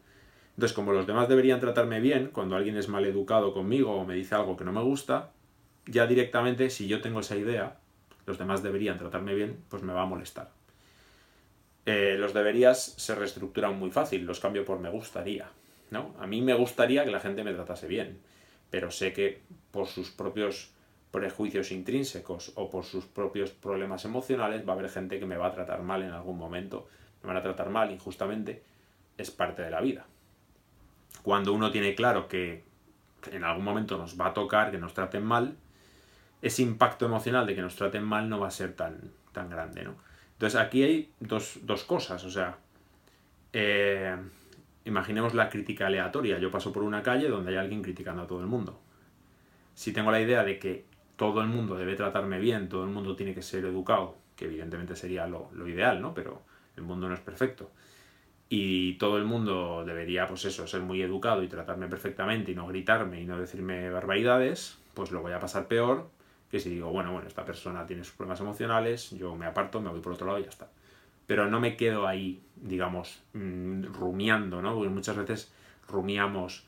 Entonces, 0.60 0.76
como 0.76 0.92
los 0.92 1.08
demás 1.08 1.30
deberían 1.30 1.62
tratarme 1.62 2.02
bien, 2.02 2.32
cuando 2.34 2.58
alguien 2.58 2.76
es 2.76 2.90
mal 2.90 3.06
educado 3.06 3.54
conmigo 3.54 3.96
o 3.96 4.04
me 4.04 4.14
dice 4.16 4.36
algo 4.36 4.58
que 4.58 4.66
no 4.66 4.74
me 4.74 4.82
gusta, 4.82 5.32
ya 5.86 6.06
directamente, 6.06 6.70
si 6.70 6.86
yo 6.86 7.00
tengo 7.00 7.22
esa 7.22 7.38
idea, 7.38 7.78
los 8.26 8.38
demás 8.38 8.62
deberían 8.62 8.98
tratarme 8.98 9.34
bien, 9.36 9.56
pues 9.70 9.84
me 9.84 9.94
va 9.94 10.02
a 10.02 10.06
molestar. 10.06 10.52
Eh, 11.86 12.18
los 12.20 12.34
deberías 12.34 12.84
se 12.84 13.16
reestructuran 13.16 13.80
muy 13.80 13.90
fácil, 13.90 14.26
los 14.26 14.42
cambio 14.42 14.66
por 14.66 14.80
me 14.80 14.90
gustaría. 14.90 15.48
¿no? 15.92 16.14
A 16.20 16.28
mí 16.28 16.42
me 16.42 16.56
gustaría 16.56 17.06
que 17.06 17.12
la 17.12 17.22
gente 17.22 17.46
me 17.46 17.54
tratase 17.54 17.88
bien, 17.88 18.20
pero 18.70 18.92
sé 18.92 19.14
que 19.14 19.42
por 19.72 19.88
sus 19.88 20.12
propios 20.12 20.74
prejuicios 21.10 21.72
intrínsecos 21.72 22.52
o 22.56 22.70
por 22.70 22.84
sus 22.84 23.06
propios 23.06 23.52
problemas 23.52 24.04
emocionales 24.04 24.68
va 24.68 24.74
a 24.74 24.76
haber 24.76 24.90
gente 24.90 25.22
que 25.22 25.26
me 25.26 25.38
va 25.38 25.48
a 25.48 25.54
tratar 25.54 25.84
mal 25.84 26.04
en 26.04 26.12
algún 26.12 26.38
momento, 26.38 26.90
me 27.24 27.30
van 27.30 27.38
a 27.38 27.44
tratar 27.44 27.70
mal 27.70 27.92
injustamente, 27.92 28.62
es 29.18 29.32
parte 29.32 29.62
de 29.62 29.72
la 29.72 29.80
vida. 29.80 30.06
Cuando 31.24 31.54
uno 31.54 31.72
tiene 31.72 31.96
claro 31.96 32.28
que 32.28 32.64
en 33.32 33.44
algún 33.44 33.64
momento 33.64 33.98
nos 33.98 34.20
va 34.20 34.28
a 34.28 34.34
tocar 34.34 34.72
que 34.72 34.78
nos 34.78 34.94
traten 34.94 35.26
mal, 35.26 35.58
ese 36.42 36.62
impacto 36.62 37.06
emocional 37.06 37.46
de 37.46 37.56
que 37.56 37.62
nos 37.62 37.76
traten 37.76 38.04
mal 38.04 38.30
no 38.30 38.40
va 38.40 38.48
a 38.48 38.52
ser 38.52 38.74
tan, 38.74 39.12
tan 39.34 39.50
grande, 39.50 39.84
¿no? 39.84 39.96
Entonces 40.34 40.58
aquí 40.58 40.84
hay 40.84 41.12
dos, 41.20 41.60
cosas, 41.86 42.24
o 42.24 42.32
sea, 42.32 42.58
eh, 43.52 44.16
imaginemos 44.86 45.34
la 45.34 45.50
crítica 45.50 45.88
aleatoria. 45.88 46.40
Yo 46.40 46.50
paso 46.50 46.72
por 46.72 46.84
una 46.84 47.04
calle 47.04 47.28
donde 47.28 47.52
hay 47.52 47.58
alguien 47.58 47.82
criticando 47.82 48.22
a 48.22 48.28
todo 48.28 48.40
el 48.40 48.48
mundo. 48.48 48.80
Si 49.76 49.92
tengo 49.92 50.12
la 50.12 50.22
idea 50.22 50.46
de 50.46 50.58
que 50.58 50.86
todo 51.18 51.42
el 51.42 51.48
mundo 51.48 51.76
debe 51.76 51.98
tratarme 51.98 52.40
bien, 52.40 52.70
todo 52.70 52.86
el 52.86 52.90
mundo 52.90 53.18
tiene 53.18 53.36
que 53.36 53.42
ser 53.42 53.66
educado, 53.66 54.18
que 54.38 54.46
evidentemente 54.46 54.96
sería 54.96 55.28
lo, 55.28 55.50
ideal, 55.68 56.02
¿no? 56.02 56.14
Pero 56.14 56.42
el 56.78 56.84
mundo 56.84 57.10
no 57.10 57.16
es 57.16 57.20
perfecto. 57.20 57.70
Y 58.50 58.96
todo 58.96 59.18
el 59.18 59.26
mundo 59.26 59.84
debería, 59.86 60.28
pues 60.28 60.44
eso, 60.46 60.66
ser 60.66 60.82
muy 60.82 61.02
educado 61.02 61.44
y 61.44 61.48
tratarme 61.48 61.88
perfectamente 61.88 62.52
y 62.52 62.56
no 62.56 62.68
gritarme 62.68 63.22
y 63.22 63.26
no 63.26 63.40
decirme 63.40 63.92
barbaridades, 63.92 64.80
pues 64.96 65.12
lo 65.12 65.22
voy 65.22 65.34
a 65.34 65.40
pasar 65.40 65.68
peor 65.68 66.10
que 66.50 66.60
si 66.60 66.70
digo, 66.70 66.90
bueno, 66.90 67.12
bueno, 67.12 67.28
esta 67.28 67.46
persona 67.46 67.86
tiene 67.86 68.04
sus 68.04 68.16
problemas 68.16 68.40
emocionales, 68.40 69.12
yo 69.12 69.36
me 69.36 69.46
aparto, 69.46 69.80
me 69.82 69.90
voy 69.90 70.00
por 70.02 70.14
otro 70.14 70.26
lado 70.26 70.40
y 70.40 70.44
ya 70.44 70.50
está. 70.50 70.68
Pero 71.28 71.48
no 71.48 71.60
me 71.60 71.78
quedo 71.78 72.08
ahí, 72.08 72.42
digamos, 72.56 73.22
mm, 73.34 73.84
rumiando, 73.94 74.62
¿no? 74.62 74.74
Porque 74.74 74.90
muchas 74.90 75.16
veces 75.16 75.52
rumiamos, 75.88 76.66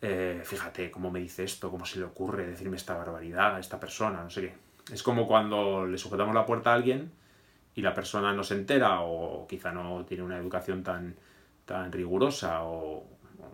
eh, 0.00 0.40
fíjate 0.44 0.90
cómo 0.92 1.10
me 1.10 1.18
dice 1.18 1.42
esto, 1.42 1.70
cómo 1.70 1.84
se 1.84 1.98
le 1.98 2.04
ocurre 2.04 2.46
decirme 2.46 2.76
esta 2.76 2.96
barbaridad 2.96 3.56
a 3.56 3.58
esta 3.58 3.80
persona, 3.80 4.22
no 4.22 4.30
sé 4.30 4.40
qué. 4.42 4.54
Es 4.94 5.02
como 5.02 5.26
cuando 5.26 5.84
le 5.84 5.98
sujetamos 5.98 6.34
la 6.34 6.46
puerta 6.46 6.70
a 6.70 6.74
alguien 6.74 7.10
y 7.78 7.82
la 7.82 7.94
persona 7.94 8.32
no 8.32 8.42
se 8.42 8.54
entera 8.54 9.02
o 9.02 9.46
quizá 9.46 9.70
no 9.70 10.04
tiene 10.04 10.24
una 10.24 10.36
educación 10.36 10.82
tan, 10.82 11.14
tan 11.64 11.92
rigurosa 11.92 12.64
o, 12.64 13.04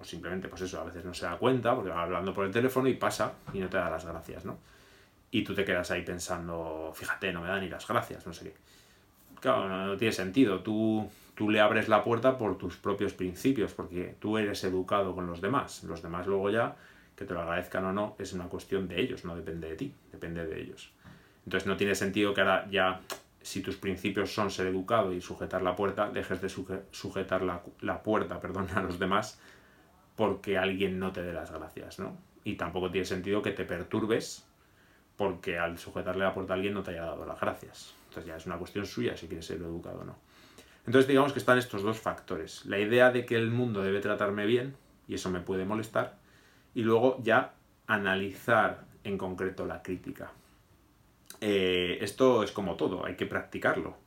simplemente, 0.02 0.48
pues 0.48 0.62
eso, 0.62 0.80
a 0.80 0.84
veces 0.84 1.04
no 1.04 1.12
se 1.12 1.26
da 1.26 1.36
cuenta 1.36 1.74
porque 1.74 1.90
va 1.90 2.02
hablando 2.02 2.32
por 2.32 2.46
el 2.46 2.50
teléfono 2.50 2.88
y 2.88 2.94
pasa 2.94 3.32
y 3.52 3.58
no 3.58 3.68
te 3.68 3.76
da 3.76 3.90
las 3.90 4.04
gracias, 4.04 4.44
¿no? 4.44 4.58
y 5.34 5.42
tú 5.42 5.52
te 5.52 5.64
quedas 5.64 5.90
ahí 5.90 6.02
pensando, 6.02 6.92
fíjate, 6.94 7.32
no 7.32 7.40
me 7.40 7.48
da 7.48 7.58
ni 7.58 7.68
las 7.68 7.88
gracias, 7.88 8.24
no 8.24 8.32
sé 8.32 8.44
qué. 8.44 8.54
Claro, 9.40 9.68
no, 9.68 9.96
tiene 9.96 10.12
sentido. 10.12 10.60
Tú, 10.60 11.10
tú 11.34 11.50
le 11.50 11.60
abres 11.60 11.88
la 11.88 12.04
puerta 12.04 12.38
por 12.38 12.56
tus 12.56 12.76
propios 12.76 13.14
principios, 13.14 13.74
porque 13.74 14.14
tú 14.20 14.38
eres 14.38 14.62
educado 14.62 15.12
con 15.12 15.26
los 15.26 15.40
demás. 15.40 15.82
Los 15.82 16.02
demás 16.02 16.28
luego 16.28 16.50
ya, 16.50 16.76
que 17.16 17.24
te 17.24 17.34
lo 17.34 17.40
agradezcan 17.40 17.84
o 17.86 17.92
no, 17.92 18.14
es 18.20 18.32
una 18.32 18.44
cuestión 18.44 18.86
de 18.86 19.00
ellos, 19.00 19.24
no 19.24 19.34
depende 19.34 19.70
de 19.70 19.74
ti, 19.74 19.92
depende 20.12 20.46
de 20.46 20.60
ellos. 20.60 20.92
Entonces 21.44 21.66
no 21.66 21.76
tiene 21.76 21.96
sentido 21.96 22.32
que 22.32 22.40
ahora 22.40 22.68
ya, 22.70 23.00
si 23.44 23.60
tus 23.60 23.76
principios 23.76 24.32
son 24.32 24.50
ser 24.50 24.66
educado 24.68 25.12
y 25.12 25.20
sujetar 25.20 25.60
la 25.60 25.76
puerta, 25.76 26.08
dejes 26.10 26.40
de 26.40 26.48
sujetar 26.48 27.42
la, 27.42 28.02
puerta 28.02 28.40
perdón, 28.40 28.68
a 28.74 28.82
los 28.82 28.98
demás 28.98 29.38
porque 30.16 30.56
alguien 30.56 30.98
no 30.98 31.12
te 31.12 31.22
dé 31.22 31.32
las 31.32 31.50
gracias, 31.50 31.98
¿no? 31.98 32.16
Y 32.42 32.54
tampoco 32.54 32.90
tiene 32.90 33.04
sentido 33.04 33.42
que 33.42 33.50
te 33.50 33.64
perturbes 33.64 34.46
porque 35.16 35.58
al 35.58 35.78
sujetarle 35.78 36.24
la 36.24 36.32
puerta 36.32 36.54
a 36.54 36.56
alguien 36.56 36.72
no 36.72 36.82
te 36.82 36.92
haya 36.92 37.02
dado 37.02 37.26
las 37.26 37.38
gracias. 37.38 37.94
Entonces 38.08 38.26
ya 38.26 38.36
es 38.36 38.46
una 38.46 38.56
cuestión 38.56 38.86
suya 38.86 39.16
si 39.16 39.26
quieres 39.26 39.46
ser 39.46 39.58
educado 39.58 40.00
o 40.00 40.04
no. 40.04 40.16
Entonces 40.86 41.06
digamos 41.06 41.32
que 41.32 41.38
están 41.38 41.58
estos 41.58 41.82
dos 41.82 41.98
factores. 41.98 42.64
La 42.64 42.78
idea 42.78 43.10
de 43.10 43.26
que 43.26 43.36
el 43.36 43.50
mundo 43.50 43.82
debe 43.82 44.00
tratarme 44.00 44.46
bien, 44.46 44.74
y 45.06 45.14
eso 45.14 45.30
me 45.30 45.40
puede 45.40 45.64
molestar, 45.64 46.16
y 46.74 46.82
luego 46.82 47.18
ya 47.22 47.52
analizar 47.86 48.84
en 49.02 49.18
concreto 49.18 49.66
la 49.66 49.82
crítica. 49.82 50.32
Eh, 51.46 51.98
esto 52.00 52.42
es 52.42 52.52
como 52.52 52.76
todo, 52.76 53.04
hay 53.04 53.16
que 53.16 53.26
practicarlo. 53.26 53.98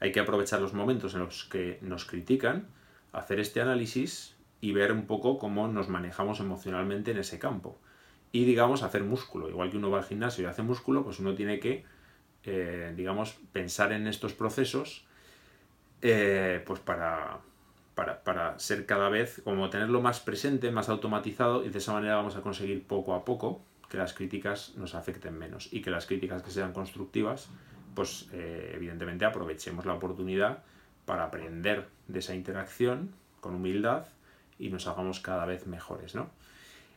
Hay 0.00 0.12
que 0.12 0.20
aprovechar 0.20 0.60
los 0.60 0.74
momentos 0.74 1.14
en 1.14 1.20
los 1.20 1.46
que 1.46 1.78
nos 1.80 2.04
critican, 2.04 2.68
hacer 3.10 3.40
este 3.40 3.62
análisis 3.62 4.36
y 4.60 4.72
ver 4.72 4.92
un 4.92 5.06
poco 5.06 5.38
cómo 5.38 5.66
nos 5.66 5.88
manejamos 5.88 6.40
emocionalmente 6.40 7.12
en 7.12 7.16
ese 7.16 7.38
campo 7.38 7.78
y 8.32 8.44
digamos 8.44 8.82
hacer 8.82 9.02
músculo. 9.02 9.48
Igual 9.48 9.70
que 9.70 9.78
uno 9.78 9.90
va 9.90 10.00
al 10.00 10.04
gimnasio 10.04 10.44
y 10.44 10.46
hace 10.46 10.62
músculo, 10.62 11.04
pues 11.04 11.20
uno 11.20 11.34
tiene 11.34 11.58
que, 11.58 11.86
eh, 12.42 12.92
digamos, 12.94 13.38
pensar 13.54 13.92
en 13.92 14.06
estos 14.06 14.34
procesos 14.34 15.06
eh, 16.02 16.62
pues 16.66 16.80
para, 16.80 17.38
para, 17.94 18.58
ser 18.58 18.84
cada 18.84 19.08
vez, 19.08 19.40
como 19.42 19.70
tenerlo 19.70 20.02
más 20.02 20.20
presente, 20.20 20.70
más 20.70 20.90
automatizado 20.90 21.64
y 21.64 21.70
de 21.70 21.78
esa 21.78 21.94
manera 21.94 22.16
vamos 22.16 22.36
a 22.36 22.42
conseguir 22.42 22.86
poco 22.86 23.14
a 23.14 23.24
poco 23.24 23.62
que 23.88 23.96
las 23.96 24.14
críticas 24.14 24.74
nos 24.76 24.94
afecten 24.94 25.38
menos 25.38 25.68
y 25.72 25.82
que 25.82 25.90
las 25.90 26.06
críticas 26.06 26.42
que 26.42 26.50
sean 26.50 26.72
constructivas, 26.72 27.48
pues 27.94 28.28
eh, 28.32 28.72
evidentemente 28.74 29.24
aprovechemos 29.24 29.86
la 29.86 29.94
oportunidad 29.94 30.62
para 31.04 31.24
aprender 31.24 31.88
de 32.08 32.18
esa 32.18 32.34
interacción 32.34 33.14
con 33.40 33.54
humildad 33.54 34.06
y 34.58 34.70
nos 34.70 34.86
hagamos 34.86 35.20
cada 35.20 35.44
vez 35.46 35.66
mejores, 35.66 36.14
¿no? 36.14 36.30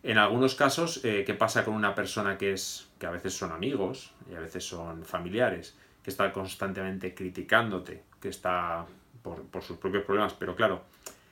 En 0.03 0.17
algunos 0.17 0.55
casos, 0.55 1.03
eh, 1.03 1.23
¿qué 1.25 1.33
pasa 1.33 1.65
con 1.65 1.73
una 1.73 1.95
persona 1.95 2.37
que 2.37 2.53
es 2.53 2.87
que 2.99 3.07
a 3.07 3.11
veces 3.11 3.33
son 3.33 3.51
amigos 3.51 4.13
y 4.31 4.35
a 4.35 4.39
veces 4.39 4.63
son 4.63 5.03
familiares, 5.03 5.75
que 6.03 6.11
está 6.11 6.31
constantemente 6.31 7.13
criticándote, 7.13 8.03
que 8.21 8.29
está 8.29 8.85
por, 9.21 9.43
por 9.47 9.63
sus 9.63 9.77
propios 9.77 10.05
problemas? 10.05 10.33
Pero 10.33 10.55
claro, 10.55 10.83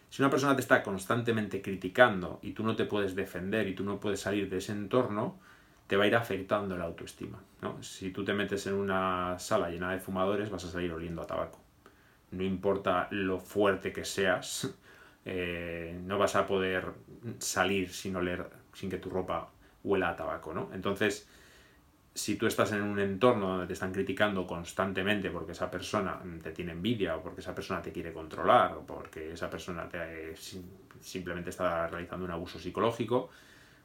si 0.09 0.21
una 0.21 0.29
persona 0.29 0.55
te 0.55 0.61
está 0.61 0.81
constantemente 0.83 1.61
criticando 1.61 2.39
y 2.41 2.51
tú 2.51 2.63
no 2.63 2.75
te 2.75 2.85
puedes 2.85 3.15
defender 3.15 3.67
y 3.67 3.75
tú 3.75 3.83
no 3.83 3.99
puedes 3.99 4.21
salir 4.21 4.49
de 4.49 4.57
ese 4.57 4.71
entorno, 4.71 5.39
te 5.87 5.97
va 5.97 6.05
a 6.05 6.07
ir 6.07 6.15
afectando 6.15 6.77
la 6.77 6.85
autoestima. 6.85 7.41
¿no? 7.61 7.81
Si 7.83 8.11
tú 8.11 8.23
te 8.23 8.33
metes 8.33 8.65
en 8.67 8.73
una 8.73 9.37
sala 9.39 9.69
llena 9.69 9.91
de 9.91 9.99
fumadores, 9.99 10.49
vas 10.49 10.65
a 10.65 10.71
salir 10.71 10.91
oliendo 10.91 11.21
a 11.21 11.27
tabaco. 11.27 11.59
No 12.31 12.43
importa 12.43 13.07
lo 13.11 13.39
fuerte 13.39 13.93
que 13.93 14.05
seas, 14.05 14.73
eh, 15.25 15.99
no 16.03 16.17
vas 16.17 16.35
a 16.35 16.47
poder 16.47 16.91
salir 17.39 17.89
sin 17.91 18.15
oler, 18.15 18.47
sin 18.73 18.89
que 18.89 18.97
tu 18.97 19.09
ropa 19.09 19.49
huela 19.83 20.09
a 20.09 20.15
tabaco, 20.15 20.53
¿no? 20.53 20.69
Entonces, 20.73 21.27
si 22.15 22.37
tú 22.37 22.47
estás 22.47 22.71
en 22.71 22.81
un 22.81 22.97
entorno 22.97 23.49
donde 23.49 23.67
te 23.67 23.73
están 23.73 23.91
criticando 23.91 24.47
constantemente 24.47 25.29
porque 25.29 25.51
esa 25.51 25.69
persona 25.69 26.17
te 26.41 26.51
tiene 26.51 26.71
envidia 26.71 27.17
o 27.17 27.21
porque 27.21 27.41
esa 27.41 27.53
persona 27.53 27.81
te 27.81 27.91
quiere 27.91 28.13
controlar 28.13 28.71
o 28.71 28.85
porque 28.85 29.33
esa 29.33 29.49
persona 29.49 29.89
te, 29.89 30.33
simplemente 31.01 31.49
está 31.49 31.87
realizando 31.87 32.23
un 32.23 32.31
abuso 32.31 32.57
psicológico, 32.57 33.29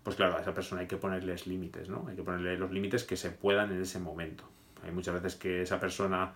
pues 0.04 0.14
claro, 0.14 0.36
a 0.36 0.42
esa 0.42 0.54
persona 0.54 0.82
hay 0.82 0.86
que 0.86 0.96
ponerles 0.96 1.48
límites, 1.48 1.88
¿no? 1.88 2.06
Hay 2.08 2.14
que 2.14 2.22
ponerle 2.22 2.56
los 2.56 2.70
límites 2.70 3.02
que 3.02 3.16
se 3.16 3.30
puedan 3.30 3.72
en 3.72 3.82
ese 3.82 3.98
momento. 3.98 4.48
Hay 4.84 4.92
muchas 4.92 5.14
veces 5.14 5.34
que 5.34 5.62
esa 5.62 5.80
persona 5.80 6.32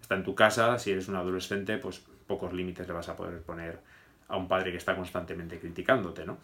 está 0.00 0.16
en 0.16 0.24
tu 0.24 0.34
casa, 0.34 0.76
si 0.80 0.90
eres 0.90 1.06
un 1.06 1.14
adolescente, 1.14 1.78
pues 1.78 2.02
pocos 2.26 2.52
límites 2.52 2.88
le 2.88 2.92
vas 2.92 3.08
a 3.08 3.14
poder 3.14 3.40
poner 3.42 3.78
a 4.26 4.36
un 4.36 4.48
padre 4.48 4.72
que 4.72 4.78
está 4.78 4.96
constantemente 4.96 5.60
criticándote, 5.60 6.26
¿no? 6.26 6.38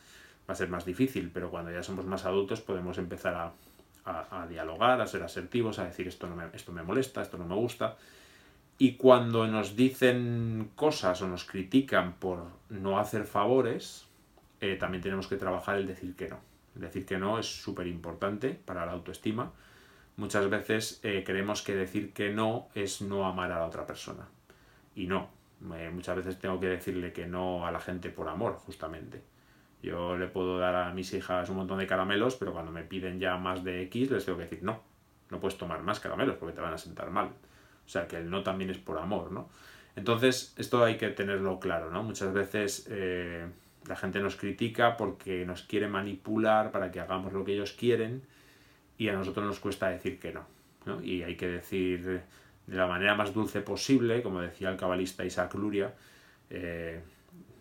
Va 0.48 0.52
a 0.52 0.54
ser 0.54 0.68
más 0.68 0.84
difícil, 0.84 1.28
pero 1.34 1.50
cuando 1.50 1.72
ya 1.72 1.82
somos 1.82 2.06
más 2.06 2.24
adultos 2.24 2.60
podemos 2.60 2.98
empezar 2.98 3.34
a, 3.34 3.52
dialogar, 4.48 5.00
a 5.00 5.06
ser 5.06 5.22
asertivos, 5.22 5.78
a 5.78 5.84
decir 5.84 6.08
esto, 6.08 6.26
no 6.26 6.36
me, 6.36 6.44
esto 6.52 6.72
me 6.72 6.82
molesta, 6.82 7.22
esto 7.22 7.38
no 7.38 7.46
me 7.46 7.54
gusta. 7.54 7.96
Y 8.78 8.94
cuando 8.94 9.46
nos 9.46 9.76
dicen 9.76 10.70
cosas 10.74 11.22
o 11.22 11.28
nos 11.28 11.44
critican 11.44 12.14
por 12.14 12.46
no 12.68 12.98
hacer 12.98 13.24
favores, 13.24 14.06
eh, 14.60 14.76
también 14.76 15.02
tenemos 15.02 15.28
que 15.28 15.36
trabajar 15.36 15.76
el 15.76 15.86
decir 15.86 16.16
que 16.16 16.28
no. 16.28 16.40
El 16.74 16.82
decir 16.82 17.06
que 17.06 17.18
no 17.18 17.38
es 17.38 17.46
súper 17.46 17.86
importante 17.86 18.50
para 18.50 18.86
la 18.86 18.92
autoestima. 18.92 19.52
Muchas 20.16 20.48
veces 20.50 21.00
eh, 21.02 21.22
creemos 21.24 21.62
que 21.62 21.74
decir 21.74 22.12
que 22.12 22.30
no 22.30 22.68
es 22.74 23.02
no 23.02 23.26
amar 23.26 23.52
a 23.52 23.60
la 23.60 23.66
otra 23.66 23.86
persona. 23.86 24.26
Y 24.94 25.06
no, 25.06 25.28
muchas 25.60 26.16
veces 26.16 26.38
tengo 26.38 26.58
que 26.60 26.66
decirle 26.66 27.12
que 27.12 27.26
no 27.26 27.66
a 27.66 27.70
la 27.70 27.80
gente 27.80 28.10
por 28.10 28.28
amor, 28.28 28.54
justamente. 28.54 29.22
Yo 29.82 30.16
le 30.16 30.28
puedo 30.28 30.58
dar 30.58 30.76
a 30.76 30.92
mis 30.92 31.12
hijas 31.12 31.48
un 31.50 31.56
montón 31.56 31.78
de 31.78 31.86
caramelos, 31.86 32.36
pero 32.36 32.52
cuando 32.52 32.70
me 32.70 32.84
piden 32.84 33.18
ya 33.18 33.36
más 33.36 33.64
de 33.64 33.82
X, 33.82 34.10
les 34.10 34.24
tengo 34.24 34.38
que 34.38 34.44
decir, 34.44 34.62
no, 34.62 34.80
no 35.30 35.40
puedes 35.40 35.58
tomar 35.58 35.82
más 35.82 35.98
caramelos 35.98 36.36
porque 36.36 36.54
te 36.54 36.60
van 36.60 36.72
a 36.72 36.78
sentar 36.78 37.10
mal. 37.10 37.30
O 37.84 37.88
sea, 37.88 38.06
que 38.06 38.16
el 38.16 38.30
no 38.30 38.42
también 38.44 38.70
es 38.70 38.78
por 38.78 38.98
amor, 38.98 39.32
¿no? 39.32 39.50
Entonces, 39.96 40.54
esto 40.56 40.84
hay 40.84 40.96
que 40.96 41.08
tenerlo 41.08 41.58
claro, 41.58 41.90
¿no? 41.90 42.02
Muchas 42.02 42.32
veces 42.32 42.86
eh, 42.90 43.46
la 43.86 43.96
gente 43.96 44.20
nos 44.20 44.36
critica 44.36 44.96
porque 44.96 45.44
nos 45.44 45.62
quiere 45.62 45.88
manipular 45.88 46.70
para 46.70 46.90
que 46.90 47.00
hagamos 47.00 47.32
lo 47.32 47.44
que 47.44 47.54
ellos 47.54 47.72
quieren 47.72 48.22
y 48.96 49.08
a 49.08 49.14
nosotros 49.14 49.44
nos 49.44 49.58
cuesta 49.58 49.88
decir 49.88 50.20
que 50.20 50.32
no, 50.32 50.46
¿no? 50.86 51.02
Y 51.02 51.22
hay 51.22 51.36
que 51.36 51.48
decir 51.48 52.22
de 52.66 52.76
la 52.76 52.86
manera 52.86 53.14
más 53.14 53.34
dulce 53.34 53.60
posible, 53.60 54.22
como 54.22 54.40
decía 54.40 54.70
el 54.70 54.76
cabalista 54.76 55.24
Isaac 55.24 55.54
Luria, 55.54 55.92
eh, 56.50 57.02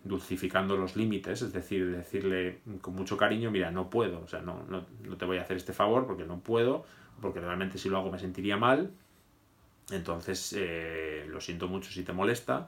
dulcificando 0.04 0.76
los 0.76 0.96
límites, 0.96 1.42
es 1.42 1.52
decir, 1.52 1.90
decirle 1.90 2.60
con 2.80 2.94
mucho 2.94 3.16
cariño, 3.16 3.50
mira, 3.50 3.70
no 3.70 3.88
puedo, 3.88 4.20
o 4.20 4.28
sea, 4.28 4.40
no, 4.40 4.64
no, 4.68 4.84
no, 5.04 5.16
te 5.16 5.24
voy 5.24 5.38
a 5.38 5.42
hacer 5.42 5.56
este 5.56 5.72
favor 5.72 6.06
porque 6.06 6.24
no 6.24 6.40
puedo, 6.40 6.84
porque 7.20 7.40
realmente 7.40 7.78
si 7.78 7.88
lo 7.88 7.98
hago 7.98 8.10
me 8.10 8.18
sentiría 8.18 8.56
mal, 8.56 8.90
entonces 9.90 10.54
eh, 10.58 11.26
lo 11.28 11.40
siento 11.40 11.68
mucho 11.68 11.90
si 11.90 12.02
te 12.02 12.12
molesta, 12.12 12.66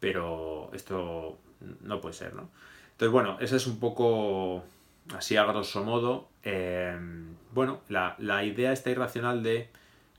pero 0.00 0.70
esto 0.72 1.38
no 1.82 2.00
puede 2.00 2.14
ser, 2.14 2.34
¿no? 2.34 2.48
Entonces, 2.92 3.12
bueno, 3.12 3.38
esa 3.40 3.56
es 3.56 3.66
un 3.66 3.78
poco, 3.78 4.64
así 5.16 5.36
a 5.36 5.44
grosso 5.44 5.84
modo, 5.84 6.28
eh, 6.42 6.96
bueno, 7.52 7.80
la, 7.88 8.16
la 8.18 8.44
idea 8.44 8.72
está 8.72 8.90
irracional 8.90 9.42
de 9.42 9.68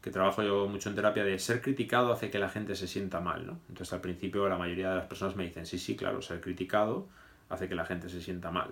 que 0.05 0.11
trabajo 0.11 0.43
yo 0.43 0.67
mucho 0.67 0.89
en 0.89 0.93
terapia, 0.93 1.23
de 1.23 1.39
ser 1.39 1.63
criticado 1.63 2.13
hace 2.13 2.29
que 2.29 2.37
la 2.37 2.47
gente 2.47 2.75
se 2.75 2.87
sienta 2.87 3.21
mal, 3.21 3.47
¿no? 3.47 3.57
Entonces 3.69 3.91
al 3.91 4.01
principio 4.01 4.47
la 4.47 4.55
mayoría 4.55 4.91
de 4.91 4.97
las 4.97 5.07
personas 5.07 5.35
me 5.35 5.45
dicen, 5.45 5.65
sí, 5.65 5.79
sí, 5.79 5.95
claro, 5.95 6.21
ser 6.21 6.41
criticado 6.41 7.07
hace 7.49 7.67
que 7.67 7.73
la 7.73 7.85
gente 7.85 8.07
se 8.07 8.21
sienta 8.21 8.51
mal. 8.51 8.69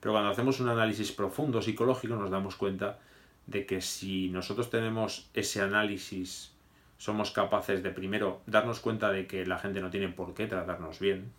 Pero 0.00 0.14
cuando 0.14 0.30
hacemos 0.30 0.58
un 0.58 0.70
análisis 0.70 1.12
profundo 1.12 1.60
psicológico 1.60 2.16
nos 2.16 2.30
damos 2.30 2.56
cuenta 2.56 2.98
de 3.46 3.66
que 3.66 3.82
si 3.82 4.30
nosotros 4.30 4.70
tenemos 4.70 5.28
ese 5.34 5.60
análisis, 5.60 6.50
somos 6.96 7.30
capaces 7.30 7.82
de 7.82 7.90
primero 7.90 8.40
darnos 8.46 8.80
cuenta 8.80 9.12
de 9.12 9.26
que 9.26 9.44
la 9.44 9.58
gente 9.58 9.82
no 9.82 9.90
tiene 9.90 10.08
por 10.08 10.32
qué 10.32 10.46
tratarnos 10.46 10.98
bien, 10.98 11.30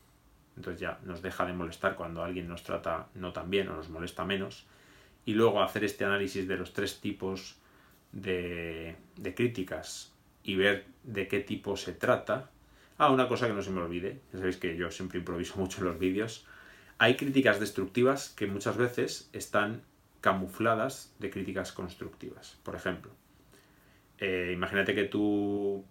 entonces 0.55 0.79
ya 0.79 0.99
nos 1.03 1.23
deja 1.23 1.47
de 1.47 1.53
molestar 1.53 1.95
cuando 1.95 2.23
alguien 2.23 2.47
nos 2.47 2.61
trata 2.61 3.07
no 3.15 3.33
tan 3.33 3.49
bien 3.49 3.69
o 3.69 3.75
nos 3.75 3.89
molesta 3.89 4.23
menos, 4.23 4.67
y 5.25 5.33
luego 5.33 5.63
hacer 5.63 5.83
este 5.83 6.05
análisis 6.05 6.47
de 6.47 6.57
los 6.57 6.73
tres 6.73 7.01
tipos 7.01 7.55
de, 8.11 8.95
críticas 9.35 10.13
y 10.43 10.55
ver 10.55 10.85
de 11.03 11.27
qué 11.27 11.39
tipo 11.39 11.77
se 11.77 11.93
trata. 11.93 12.49
Ah, 12.97 13.11
una 13.11 13.27
cosa 13.27 13.47
que 13.47 13.53
no 13.53 13.61
se 13.61 13.71
me 13.71 13.81
olvide, 13.81 14.19
ya 14.31 14.39
sabéis 14.39 14.57
que 14.57 14.75
yo 14.75 14.91
siempre 14.91 15.19
improviso 15.19 15.55
mucho 15.57 15.79
en 15.79 15.87
los 15.87 15.99
vídeos. 15.99 16.45
Hay 16.97 17.15
críticas 17.15 17.59
destructivas 17.59 18.29
que 18.29 18.47
muchas 18.47 18.77
veces 18.77 19.29
están 19.33 19.81
camufladas 20.21 21.13
de 21.17 21.31
críticas 21.31 21.71
constructivas. 21.71 22.59
Por 22.63 22.75
ejemplo, 22.75 23.11
eh, 24.19 24.51
imagínate 24.53 24.93
que 24.93 25.05
tú 25.05 25.83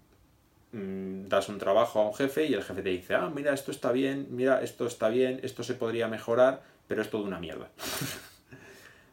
mm, 0.72 1.26
das 1.26 1.48
un 1.48 1.58
trabajo 1.58 2.00
a 2.00 2.06
un 2.06 2.14
jefe 2.14 2.46
y 2.46 2.54
el 2.54 2.62
jefe 2.62 2.82
te 2.82 2.90
dice, 2.90 3.16
ah, 3.16 3.28
mira, 3.34 3.52
esto 3.52 3.72
está 3.72 3.90
bien, 3.90 4.28
mira, 4.30 4.62
esto 4.62 4.86
está 4.86 5.08
bien, 5.08 5.40
esto 5.42 5.64
se 5.64 5.74
podría 5.74 6.06
mejorar, 6.06 6.62
pero 6.86 7.02
es 7.02 7.10
todo 7.10 7.24
una 7.24 7.40
mierda. 7.40 7.70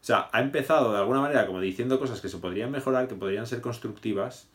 Sea, 0.08 0.30
ha 0.32 0.40
empezado 0.40 0.90
de 0.92 0.96
alguna 1.00 1.20
manera 1.20 1.46
como 1.46 1.60
diciendo 1.60 1.98
cosas 1.98 2.22
que 2.22 2.30
se 2.30 2.38
podrían 2.38 2.70
mejorar, 2.70 3.08
que 3.08 3.14
podrían 3.14 3.46
ser 3.46 3.60
constructivas, 3.60 4.48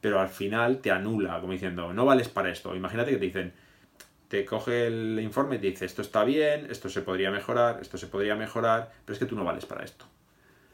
pero 0.00 0.18
al 0.18 0.30
final 0.30 0.78
te 0.78 0.90
anula, 0.92 1.38
como 1.42 1.52
diciendo, 1.52 1.92
no 1.92 2.06
vales 2.06 2.30
para 2.30 2.50
esto. 2.50 2.74
Imagínate 2.74 3.10
que 3.10 3.18
te 3.18 3.24
dicen, 3.26 3.52
te 4.28 4.46
coge 4.46 4.86
el 4.86 5.20
informe 5.20 5.56
y 5.56 5.58
te 5.58 5.66
dice, 5.66 5.84
esto 5.84 6.00
está 6.00 6.24
bien, 6.24 6.68
esto 6.70 6.88
se 6.88 7.02
podría 7.02 7.30
mejorar, 7.30 7.80
esto 7.82 7.98
se 7.98 8.06
podría 8.06 8.34
mejorar, 8.34 8.92
pero 9.04 9.12
es 9.12 9.18
que 9.18 9.26
tú 9.26 9.36
no 9.36 9.44
vales 9.44 9.66
para 9.66 9.84
esto. 9.84 10.06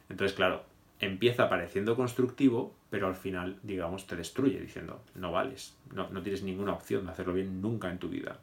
Entonces, 0.09 0.37
claro, 0.37 0.63
empieza 1.01 1.49
pareciendo 1.49 1.97
constructivo, 1.97 2.73
pero 2.89 3.09
al 3.09 3.17
final, 3.17 3.59
digamos, 3.65 4.07
te 4.07 4.15
destruye 4.15 4.61
diciendo, 4.61 5.03
no 5.17 5.33
vales, 5.33 5.77
no, 5.93 6.07
tienes 6.23 6.45
ninguna 6.45 6.75
opción 6.75 7.05
de 7.05 7.11
hacerlo 7.11 7.33
bien 7.33 7.61
nunca 7.61 7.91
en 7.91 7.99
tu 7.99 8.09
vida, 8.09 8.39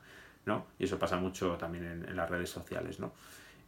¿no? 0.45 0.65
Y 0.79 0.83
eso 0.83 0.99
pasa 0.99 1.15
mucho 1.15 1.55
también 1.55 1.85
en, 1.85 2.09
en 2.09 2.17
las 2.17 2.29
redes 2.29 2.49
sociales, 2.49 2.99
¿no? 2.99 3.13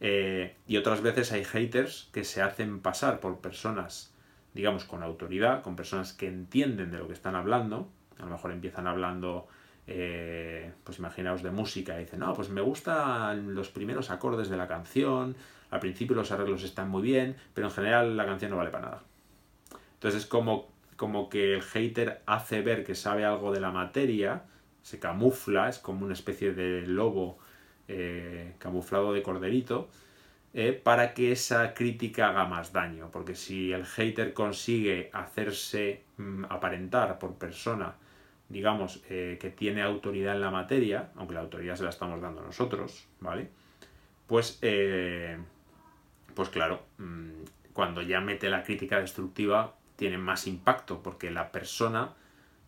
Eh, 0.00 0.56
y 0.66 0.78
otras 0.78 1.02
veces 1.02 1.30
hay 1.32 1.44
haters 1.44 2.08
que 2.12 2.24
se 2.24 2.40
hacen 2.42 2.80
pasar 2.80 3.20
por 3.20 3.40
personas, 3.40 4.14
digamos, 4.54 4.84
con 4.84 5.02
autoridad, 5.02 5.62
con 5.62 5.76
personas 5.76 6.12
que 6.14 6.26
entienden 6.26 6.90
de 6.90 6.98
lo 6.98 7.06
que 7.06 7.12
están 7.12 7.34
hablando. 7.34 7.90
A 8.18 8.24
lo 8.24 8.30
mejor 8.30 8.52
empiezan 8.52 8.86
hablando, 8.86 9.46
eh, 9.86 10.72
pues 10.84 10.98
imaginaos 10.98 11.42
de 11.42 11.50
música 11.50 11.96
y 11.96 12.04
dicen, 12.04 12.20
no, 12.20 12.32
pues 12.34 12.48
me 12.48 12.62
gustan 12.62 13.54
los 13.54 13.68
primeros 13.68 14.10
acordes 14.10 14.48
de 14.48 14.56
la 14.56 14.66
canción, 14.66 15.36
al 15.70 15.80
principio 15.80 16.16
los 16.16 16.32
arreglos 16.32 16.64
están 16.64 16.88
muy 16.88 17.02
bien, 17.02 17.36
pero 17.54 17.68
en 17.68 17.72
general 17.72 18.16
la 18.16 18.26
canción 18.26 18.50
no 18.50 18.56
vale 18.56 18.70
para 18.70 18.86
nada. 18.86 19.02
Entonces 19.94 20.22
es 20.22 20.26
como, 20.26 20.70
como 20.96 21.28
que 21.28 21.54
el 21.54 21.62
hater 21.62 22.22
hace 22.26 22.62
ver 22.62 22.84
que 22.84 22.94
sabe 22.94 23.24
algo 23.24 23.52
de 23.52 23.60
la 23.60 23.70
materia, 23.70 24.44
se 24.82 24.98
camufla, 24.98 25.68
es 25.68 25.78
como 25.78 26.04
una 26.06 26.14
especie 26.14 26.54
de 26.54 26.86
lobo 26.86 27.38
eh, 27.92 28.54
camuflado 28.58 29.12
de 29.12 29.20
corderito, 29.20 29.88
eh, 30.54 30.72
para 30.72 31.12
que 31.12 31.32
esa 31.32 31.74
crítica 31.74 32.28
haga 32.28 32.44
más 32.44 32.72
daño. 32.72 33.10
Porque 33.10 33.34
si 33.34 33.72
el 33.72 33.84
hater 33.84 34.32
consigue 34.32 35.10
hacerse 35.12 36.04
mm, 36.16 36.44
aparentar 36.48 37.18
por 37.18 37.34
persona, 37.34 37.96
digamos, 38.48 39.02
eh, 39.10 39.38
que 39.40 39.50
tiene 39.50 39.82
autoridad 39.82 40.36
en 40.36 40.40
la 40.40 40.52
materia, 40.52 41.10
aunque 41.16 41.34
la 41.34 41.40
autoridad 41.40 41.74
se 41.74 41.82
la 41.82 41.90
estamos 41.90 42.20
dando 42.20 42.42
nosotros, 42.42 43.08
¿vale? 43.18 43.50
Pues, 44.28 44.60
pues 46.34 46.48
claro, 46.50 46.84
mm, 46.98 47.30
cuando 47.72 48.02
ya 48.02 48.20
mete 48.20 48.48
la 48.48 48.62
crítica 48.62 49.00
destructiva, 49.00 49.74
tiene 49.96 50.16
más 50.16 50.46
impacto, 50.46 51.02
porque 51.02 51.32
la 51.32 51.50
persona 51.50 52.14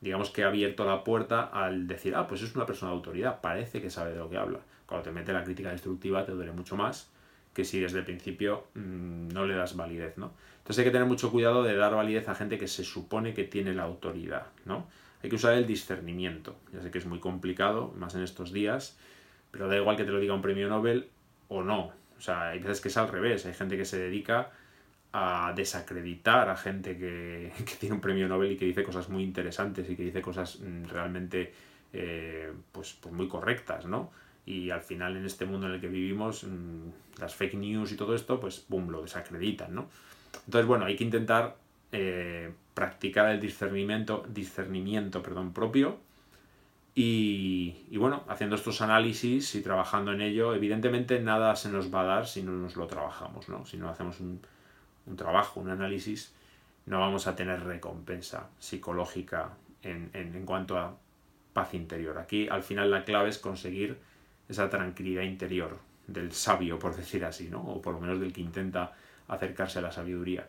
digamos 0.03 0.31
que 0.31 0.43
ha 0.43 0.49
abierto 0.49 0.85
la 0.85 1.05
puerta 1.05 1.45
al 1.45 1.87
decir, 1.87 2.15
ah, 2.17 2.27
pues 2.27 2.43
es 2.43 2.55
una 2.57 2.67
persona 2.67 2.91
de 2.91 2.97
autoridad, 2.97 3.41
parece 3.41 3.81
que 3.81 3.89
sabe 3.89 4.11
de 4.13 4.19
lo 4.19 4.29
que 4.29 4.37
habla. 4.37 4.59
Cuando 4.93 5.09
te 5.09 5.11
mete 5.11 5.33
la 5.33 5.43
crítica 5.43 5.71
destructiva 5.71 6.23
te 6.27 6.33
duele 6.33 6.53
mucho 6.53 6.77
más 6.77 7.11
que 7.55 7.65
si 7.65 7.81
desde 7.81 8.01
el 8.01 8.05
principio 8.05 8.67
mmm, 8.75 9.29
no 9.29 9.47
le 9.47 9.55
das 9.55 9.75
validez, 9.75 10.19
¿no? 10.19 10.33
Entonces 10.59 10.81
hay 10.81 10.85
que 10.85 10.91
tener 10.91 11.09
mucho 11.09 11.31
cuidado 11.31 11.63
de 11.63 11.75
dar 11.75 11.95
validez 11.95 12.29
a 12.29 12.35
gente 12.35 12.59
que 12.59 12.69
se 12.69 12.85
supone 12.85 13.33
que 13.33 13.45
tiene 13.45 13.73
la 13.73 13.85
autoridad, 13.85 14.49
¿no? 14.67 14.87
Hay 15.23 15.31
que 15.31 15.37
usar 15.37 15.55
el 15.55 15.67
discernimiento. 15.67 16.57
Ya 16.75 16.83
sé 16.83 16.91
que 16.91 16.99
es 16.99 17.07
muy 17.07 17.21
complicado, 17.21 17.95
más 17.97 18.15
en 18.17 18.23
estos 18.23 18.53
días, 18.53 18.99
pero 19.51 19.67
da 19.67 19.79
igual 19.79 19.97
que 19.97 20.05
te 20.05 20.11
lo 20.11 20.21
diga 20.21 20.35
un 20.35 20.43
premio 20.43 20.69
Nobel 20.69 21.09
o 21.49 21.63
no. 21.63 21.93
O 22.19 22.21
sea, 22.21 22.49
hay 22.49 22.59
veces 22.59 22.83
que 22.83 22.89
es 22.89 22.97
al 22.99 23.09
revés. 23.09 23.47
Hay 23.47 23.55
gente 23.55 23.79
que 23.79 23.87
se 23.87 23.99
dedica 23.99 24.51
a 25.15 25.55
desacreditar 25.57 26.51
a 26.51 26.57
gente 26.57 26.99
que, 26.99 27.51
tiene 27.81 27.95
un 27.95 28.03
premio 28.03 28.29
Nobel 28.29 28.53
y 28.53 28.57
que 28.59 28.67
dice 28.67 28.83
cosas 28.83 29.09
muy 29.09 29.23
interesantes 29.23 29.89
y 29.89 29.97
que 29.97 30.03
dice 30.03 30.21
cosas 30.21 30.61
mm, 30.61 30.85
realmente 30.85 31.55
eh, 31.95 32.53
pues, 32.73 32.93
pues, 33.01 33.15
muy 33.15 33.29
correctas, 33.29 33.87
¿no? 33.87 34.13
Y 34.45 34.71
al 34.71 34.83
final 34.83 35.17
en 35.17 35.25
este 35.25 35.45
mundo 35.47 35.67
en 35.67 35.75
el 35.75 35.81
que 35.81 35.89
vivimos, 35.89 36.45
mm, 36.45 37.21
las 37.21 37.35
fake 37.35 37.55
news 37.55 37.93
y 37.93 37.97
todo 37.97 38.15
esto, 38.15 38.41
pues 38.41 38.65
boom, 38.69 38.91
lo 38.91 39.03
desacreditan, 39.03 39.75
¿no? 39.75 39.89
Entonces, 40.47 40.67
bueno, 40.67 40.85
hay 40.85 40.97
que 40.97 41.05
intentar 41.05 41.57
eh, 41.93 42.53
practicar 42.75 43.31
el 43.31 43.41
discernimiento, 43.41 44.25
discernimiento 44.29 45.23
perdón, 45.23 45.53
propio 45.53 45.99
y, 46.95 47.97
bueno, 47.97 48.25
haciendo 48.29 48.57
estos 48.57 48.83
análisis 48.83 49.55
y 49.55 49.63
trabajando 49.63 50.13
en 50.13 50.21
ello, 50.21 50.55
evidentemente 50.55 51.21
nada 51.21 51.57
se 51.57 51.71
nos 51.71 51.93
va 51.93 52.03
a 52.03 52.05
dar 52.05 52.27
si 52.27 52.43
no 52.43 52.53
nos 52.53 52.77
lo 52.77 52.87
trabajamos, 52.87 53.49
¿no? 53.49 53.65
Si 53.65 53.79
no 53.79 53.89
hacemos 53.89 54.21
un, 54.21 54.41
un 55.07 55.17
trabajo, 55.17 55.61
un 55.61 55.71
análisis, 55.71 56.35
no 56.85 57.01
vamos 57.01 57.27
a 57.27 57.35
tener 57.35 57.65
recompensa 57.65 58.49
psicológica 58.59 59.51
en, 59.83 60.11
en, 60.13 60.45
cuanto 60.45 60.77
a 60.77 60.95
paz 61.55 61.73
interior. 61.73 62.19
Aquí 62.19 62.49
al 62.49 62.63
final 62.63 62.91
la 62.91 63.05
clave 63.05 63.31
es 63.31 63.39
conseguir 63.39 63.99
esa 64.49 64.69
tranquilidad 64.69 65.23
interior 65.23 65.79
del 66.07 66.33
sabio, 66.33 66.79
por 66.79 66.97
decir 66.97 67.25
así, 67.25 67.49
¿no? 67.49 67.63
o 67.63 67.81
por 67.81 67.95
lo 67.95 68.01
menos 68.01 68.21
del 68.21 68.33
que 68.33 68.41
intenta 68.41 68.93
acercarse 69.29 69.79
a 69.79 69.83
la 69.83 69.93
sabiduría. 69.93 70.47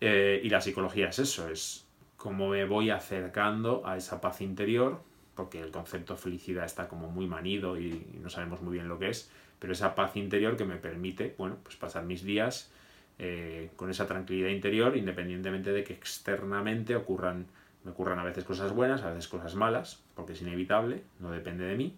Eh, 0.00 0.40
y 0.42 0.48
la 0.48 0.60
psicología 0.60 1.08
es 1.08 1.18
eso, 1.18 1.48
es 1.48 1.86
cómo 2.16 2.48
me 2.48 2.64
voy 2.64 2.90
acercando 2.90 3.82
a 3.86 3.96
esa 3.96 4.20
paz 4.20 4.40
interior, 4.40 5.00
porque 5.34 5.60
el 5.60 5.70
concepto 5.70 6.16
felicidad 6.16 6.64
está 6.64 6.88
como 6.88 7.08
muy 7.08 7.26
manido 7.26 7.78
y 7.78 8.06
no 8.20 8.28
sabemos 8.28 8.60
muy 8.62 8.74
bien 8.74 8.88
lo 8.88 8.98
que 8.98 9.10
es, 9.10 9.30
pero 9.58 9.72
esa 9.72 9.94
paz 9.94 10.16
interior 10.16 10.56
que 10.56 10.64
me 10.64 10.76
permite, 10.76 11.34
bueno, 11.38 11.56
pues 11.62 11.76
pasar 11.76 12.04
mis 12.04 12.24
días 12.24 12.72
eh, 13.18 13.70
con 13.76 13.90
esa 13.90 14.06
tranquilidad 14.06 14.48
interior, 14.48 14.96
independientemente 14.96 15.70
de 15.70 15.84
que 15.84 15.92
externamente 15.92 16.96
ocurran, 16.96 17.46
me 17.84 17.92
ocurran 17.92 18.18
a 18.18 18.24
veces 18.24 18.42
cosas 18.42 18.72
buenas, 18.72 19.02
a 19.02 19.10
veces 19.10 19.28
cosas 19.28 19.54
malas, 19.54 20.02
porque 20.16 20.32
es 20.32 20.42
inevitable, 20.42 21.02
no 21.20 21.30
depende 21.30 21.64
de 21.64 21.76
mí, 21.76 21.96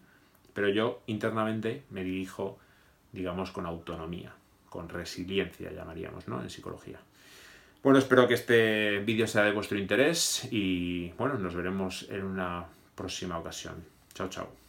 pero 0.55 0.69
yo 0.69 1.03
internamente 1.07 1.83
me 1.91 2.03
dirijo, 2.03 2.59
digamos, 3.13 3.51
con 3.51 3.67
autonomía, 3.67 4.33
con 4.71 4.89
resiliencia, 4.89 5.71
llamaríamos, 5.73 6.29
¿no? 6.29 6.41
En 6.41 6.49
psicología. 6.49 6.99
Bueno, 7.83 7.99
espero 7.99 8.27
que 8.27 8.35
este 8.35 9.01
vídeo 9.01 9.27
sea 9.27 9.43
de 9.43 9.53
vuestro 9.53 9.79
interés 9.79 10.49
y 10.51 11.11
bueno, 11.19 11.39
nos 11.39 11.55
veremos 11.55 12.07
en 12.09 12.25
una 12.25 12.65
próxima 12.95 13.39
ocasión. 13.39 13.85
Chao, 14.15 14.29
chao. 14.31 14.64